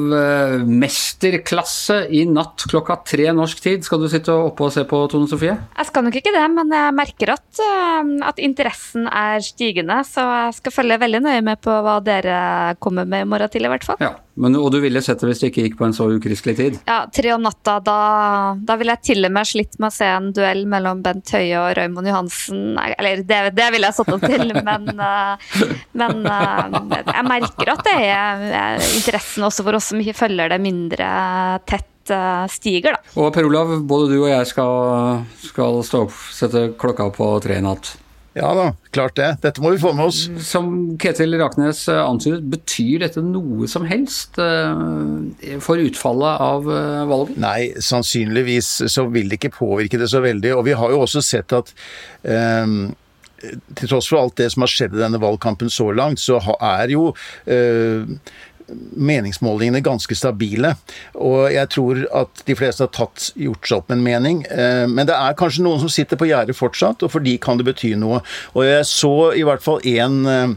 mesterklasse 0.64 2.00
i 2.14 2.24
natt 2.28 2.66
klokka 2.70 2.98
tre 3.06 3.30
norsk 3.36 3.62
tid. 3.64 3.86
Skal 3.86 4.02
du 4.02 4.08
sitte 4.10 4.34
oppe 4.34 4.66
og 4.66 4.74
se 4.74 4.84
på, 4.88 5.04
Tone 5.12 5.30
Sofie? 5.30 5.54
Jeg 5.54 5.90
skal 5.90 6.06
nok 6.06 6.18
ikke 6.18 6.34
det, 6.34 6.44
men 6.56 6.74
jeg 6.74 6.96
merker 6.98 7.34
at, 7.36 7.62
at 8.30 8.42
interessen 8.42 9.08
er 9.08 9.42
stigende, 9.44 10.00
så 10.08 10.26
jeg 10.46 10.58
skal 10.60 10.76
følge 10.80 11.00
veldig 11.04 11.24
nøye 11.28 11.46
med 11.46 11.62
på 11.64 11.78
hva 11.84 12.00
dere 12.04 12.36
kommer 12.82 13.08
med 13.08 13.24
i 13.24 13.30
morgen 13.30 13.52
tidlig, 13.52 13.70
i 13.70 13.74
hvert 13.76 13.88
fall. 13.92 14.02
Ja, 14.02 14.14
men, 14.34 14.56
Og 14.58 14.72
du 14.74 14.80
ville 14.82 15.02
sett 15.04 15.22
det 15.22 15.30
hvis 15.30 15.42
det 15.42 15.52
ikke 15.52 15.66
gikk 15.68 15.76
på 15.78 15.86
en 15.86 15.96
så 15.96 16.08
ukristelig 16.10 16.56
tid? 16.58 16.78
Ja, 16.88 17.04
tre 17.12 17.34
om 17.36 17.44
natta, 17.44 17.78
da, 17.84 17.98
da 18.58 18.78
ville 18.80 18.96
jeg 18.96 19.06
til 19.12 19.28
og 19.28 19.34
med 19.34 19.48
slitt 19.48 19.78
med 19.78 19.92
å 19.92 19.94
se 19.94 20.08
en 20.10 20.23
duell 20.36 20.64
mellom 20.70 21.02
Bent 21.04 21.32
Høie 21.34 21.56
og 21.60 21.72
Raymond 21.78 22.08
Johansen. 22.08 22.62
Eller 22.80 23.24
det, 23.26 23.40
det 23.56 23.70
ville 23.74 23.90
jeg 23.90 23.98
satt 23.98 24.12
opp 24.14 24.24
til, 24.24 24.54
men, 24.68 24.92
uh, 24.98 25.56
men 26.00 26.22
uh, 26.28 26.78
jeg 27.00 27.26
merker 27.28 27.74
at 27.74 27.82
det 27.88 27.96
er 28.10 28.46
uh, 28.54 28.86
interessen 28.94 29.48
også 29.48 29.66
for 29.66 29.80
oss 29.80 29.90
som 29.92 30.04
følger 30.14 30.54
det 30.54 30.60
mindre 30.62 31.10
tett 31.68 31.90
stiger, 32.52 32.98
da. 32.98 33.12
Og 33.16 33.30
Per 33.32 33.46
Olav, 33.48 33.70
både 33.88 34.10
du 34.10 34.18
og 34.18 34.28
jeg 34.28 34.48
skal, 34.50 35.22
skal 35.40 35.78
stå 35.88 36.02
opp, 36.04 36.18
sette 36.36 36.66
klokka 36.76 37.08
på 37.16 37.30
tre 37.40 37.56
i 37.56 37.64
natt. 37.64 37.94
Ja 38.34 38.50
da, 38.56 38.64
klart 38.90 39.14
det. 39.14 39.28
Dette 39.44 39.62
må 39.62 39.70
vi 39.70 39.78
få 39.78 39.92
med 39.94 40.08
oss. 40.10 40.24
Som 40.42 40.96
Ketil 40.98 41.36
Raknes 41.38 41.84
eh, 41.92 42.00
antydet, 42.02 42.42
betyr 42.50 43.04
dette 43.04 43.22
noe 43.22 43.68
som 43.70 43.86
helst 43.86 44.40
eh, 44.42 45.54
for 45.62 45.78
utfallet 45.78 46.42
av 46.42 46.66
eh, 46.66 47.04
valget? 47.10 47.38
Nei, 47.44 47.60
sannsynligvis 47.78 48.72
så 48.90 49.06
vil 49.14 49.30
det 49.30 49.38
ikke 49.38 49.54
påvirke 49.54 50.02
det 50.02 50.10
så 50.10 50.22
veldig. 50.24 50.50
Og 50.58 50.66
vi 50.66 50.74
har 50.80 50.94
jo 50.94 51.04
også 51.06 51.22
sett 51.24 51.54
at 51.54 51.72
um 52.26 52.92
til 53.76 53.90
tross 53.90 54.06
for 54.08 54.22
alt 54.22 54.38
det 54.40 54.46
som 54.54 54.64
har 54.64 54.70
skjedd 54.72 54.94
i 54.96 55.02
denne 55.02 55.20
valgkampen 55.20 55.68
så 55.72 55.90
langt, 55.92 56.22
så 56.22 56.38
er 56.54 56.94
jo 56.94 57.10
uh, 57.12 58.14
meningsmålingene 58.71 59.83
ganske 59.85 60.16
stabile. 60.16 60.75
Og 61.14 61.52
jeg 61.52 61.71
tror 61.75 62.04
at 62.23 62.44
de 62.49 62.56
fleste 62.59 62.87
har 62.87 62.92
tatt, 62.94 63.30
gjort 63.38 63.68
seg 63.68 63.83
opp 63.83 63.94
en 63.94 64.04
mening. 64.04 64.42
Eh, 64.50 64.85
men 64.90 65.09
det 65.09 65.16
er 65.16 65.38
kanskje 65.38 65.64
noen 65.66 65.83
som 65.83 65.92
sitter 65.92 66.21
på 66.21 66.28
gjerdet 66.30 66.56
fortsatt, 66.59 67.04
og 67.04 67.12
for 67.12 67.25
de 67.25 67.37
kan 67.42 67.61
det 67.61 67.68
bety 67.68 67.94
noe. 68.00 68.23
Og 68.54 68.66
jeg 68.66 68.88
så 68.88 69.14
i 69.37 69.44
hvert 69.47 69.64
fall 69.64 69.85
én 69.88 70.21
eh, 70.30 70.56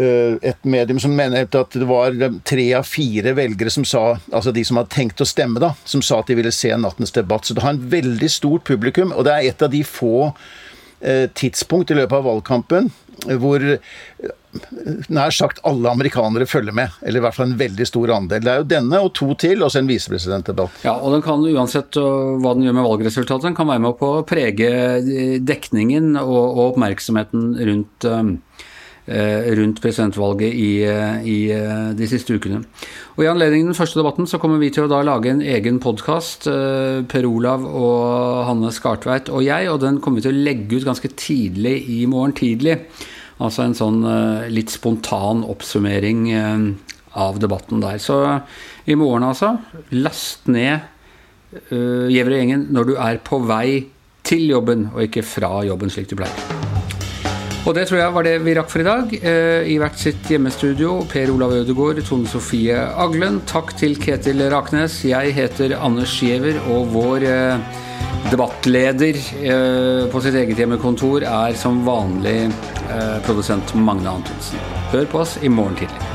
et 0.00 0.64
medium 0.64 1.00
som 1.02 1.12
mener 1.12 1.44
at 1.44 1.74
det 1.76 1.86
var 1.88 2.14
tre 2.48 2.66
av 2.78 2.86
fire 2.88 3.34
velgere 3.36 3.72
som 3.74 3.84
sa, 3.84 4.14
altså 4.32 4.52
de 4.54 4.62
som 4.64 4.78
hadde 4.80 4.94
tenkt 4.94 5.20
å 5.20 5.28
stemme, 5.28 5.60
da, 5.60 5.74
som 5.84 6.00
sa 6.04 6.22
at 6.22 6.30
de 6.30 6.38
ville 6.38 6.52
se 6.54 6.70
nattens 6.72 7.12
debatt. 7.12 7.44
Så 7.44 7.56
det 7.56 7.64
har 7.64 7.74
en 7.74 7.90
veldig 7.92 8.30
stort 8.32 8.64
publikum, 8.68 9.12
og 9.12 9.26
det 9.28 9.34
er 9.34 9.50
et 9.50 9.64
av 9.66 9.72
de 9.74 9.82
få 9.84 10.30
eh, 10.30 10.40
tidspunkt 11.34 11.90
i 11.90 11.96
løpet 11.96 12.18
av 12.18 12.26
valgkampen 12.28 12.90
hvor 13.40 13.62
nær 15.12 15.34
sagt 15.34 15.60
alle 15.68 15.90
amerikanere 15.92 16.46
følger 16.48 16.74
med. 16.74 16.94
Eller 17.04 17.20
i 17.20 17.24
hvert 17.24 17.36
fall 17.36 17.50
en 17.50 17.60
veldig 17.60 17.86
stor 17.86 18.12
andel. 18.16 18.42
Det 18.42 18.52
er 18.52 18.62
jo 18.62 18.68
denne 18.72 19.02
og 19.04 19.12
to 19.16 19.28
til, 19.38 19.62
og 19.62 19.70
så 19.70 19.82
en 19.82 19.90
visepresidentdebatt. 19.90 20.82
Ja, 20.86 20.96
og 20.98 21.14
den 21.14 21.24
kan 21.24 21.44
uansett 21.46 21.98
hva 21.98 22.54
den 22.56 22.66
gjør 22.66 22.78
med 22.80 22.88
valgresultatet, 22.88 23.46
den 23.50 23.58
kan 23.58 23.70
være 23.70 23.84
med 23.86 23.98
på 24.00 24.10
å 24.18 24.26
prege 24.26 24.70
dekningen 25.46 26.16
og, 26.22 26.40
og 26.40 26.64
oppmerksomheten 26.72 27.52
rundt, 27.70 28.08
øh, 28.10 28.34
rundt 29.10 29.80
presidentvalget 29.82 30.54
i, 30.54 30.70
i, 31.26 31.38
de 31.98 32.06
siste 32.06 32.36
ukene. 32.36 32.60
Og 33.16 33.24
I 33.24 33.30
anledning 33.32 33.66
den 33.66 33.74
første 33.74 33.98
debatten 33.98 34.28
så 34.30 34.38
kommer 34.38 34.60
vi 34.62 34.68
til 34.70 34.84
å 34.86 34.90
da 34.92 35.00
lage 35.02 35.32
en 35.32 35.42
egen 35.42 35.80
podkast, 35.82 36.46
Per 37.10 37.26
Olav 37.26 37.64
og 37.66 38.44
Hanne 38.46 38.70
Skartveit 38.70 39.32
og 39.34 39.42
jeg, 39.42 39.66
og 39.72 39.80
den 39.82 39.98
kommer 39.98 40.20
vi 40.20 40.28
til 40.28 40.36
å 40.36 40.44
legge 40.46 40.78
ut 40.78 40.86
ganske 40.86 41.10
tidlig 41.18 41.74
i 41.90 42.04
morgen 42.10 42.36
tidlig. 42.38 42.78
Altså 43.40 43.64
en 43.64 43.76
sånn 43.76 44.00
eh, 44.04 44.48
litt 44.52 44.72
spontan 44.72 45.44
oppsummering 45.48 46.24
eh, 46.36 46.66
av 47.20 47.40
debatten 47.40 47.80
der. 47.82 47.98
Så 48.02 48.20
i 48.84 48.96
morgen, 48.98 49.24
altså, 49.26 49.56
last 49.96 50.46
ned 50.50 50.78
uh, 51.72 52.06
Gjever 52.06 52.36
og 52.36 52.38
gjengen 52.38 52.66
når 52.70 52.92
du 52.92 52.94
er 53.02 53.18
på 53.26 53.42
vei 53.48 53.82
til 54.26 54.46
jobben, 54.52 54.90
og 54.94 55.08
ikke 55.08 55.26
fra 55.26 55.56
jobben, 55.66 55.90
slik 55.90 56.12
du 56.12 56.18
pleier. 56.20 56.59
Og 57.68 57.74
det 57.76 57.84
tror 57.86 58.00
jeg 58.00 58.14
var 58.14 58.24
det 58.24 58.38
vi 58.40 58.54
rakk 58.56 58.70
for 58.72 58.82
i 58.82 58.86
dag. 58.86 59.12
I 59.68 59.76
hvert 59.78 59.98
sitt 60.00 60.30
hjemmestudio, 60.32 60.94
Per 61.10 61.30
Olav 61.34 61.52
Ødegaard, 61.58 62.00
Tone 62.08 62.26
Sofie 62.26 62.74
Aglen. 62.74 63.42
Takk 63.46 63.74
til 63.78 63.98
Ketil 64.00 64.40
Raknes. 64.50 65.02
Jeg 65.04 65.36
heter 65.36 65.76
Anders 65.76 66.16
Giæver, 66.16 66.56
og 66.72 66.88
vår 66.94 67.28
Debattleder 68.28 69.16
eh, 69.42 70.04
på 70.12 70.20
sitt 70.22 70.36
eget 70.38 70.60
hjemmekontor 70.60 71.24
er 71.26 71.56
som 71.58 71.80
vanlig 71.86 72.36
eh, 72.46 73.18
produsent 73.26 73.74
Magne 73.74 74.12
Antonsen. 74.20 74.60
Hør 74.92 75.08
på 75.10 75.24
oss 75.24 75.38
i 75.42 75.50
morgen 75.50 75.78
tidlig. 75.80 76.09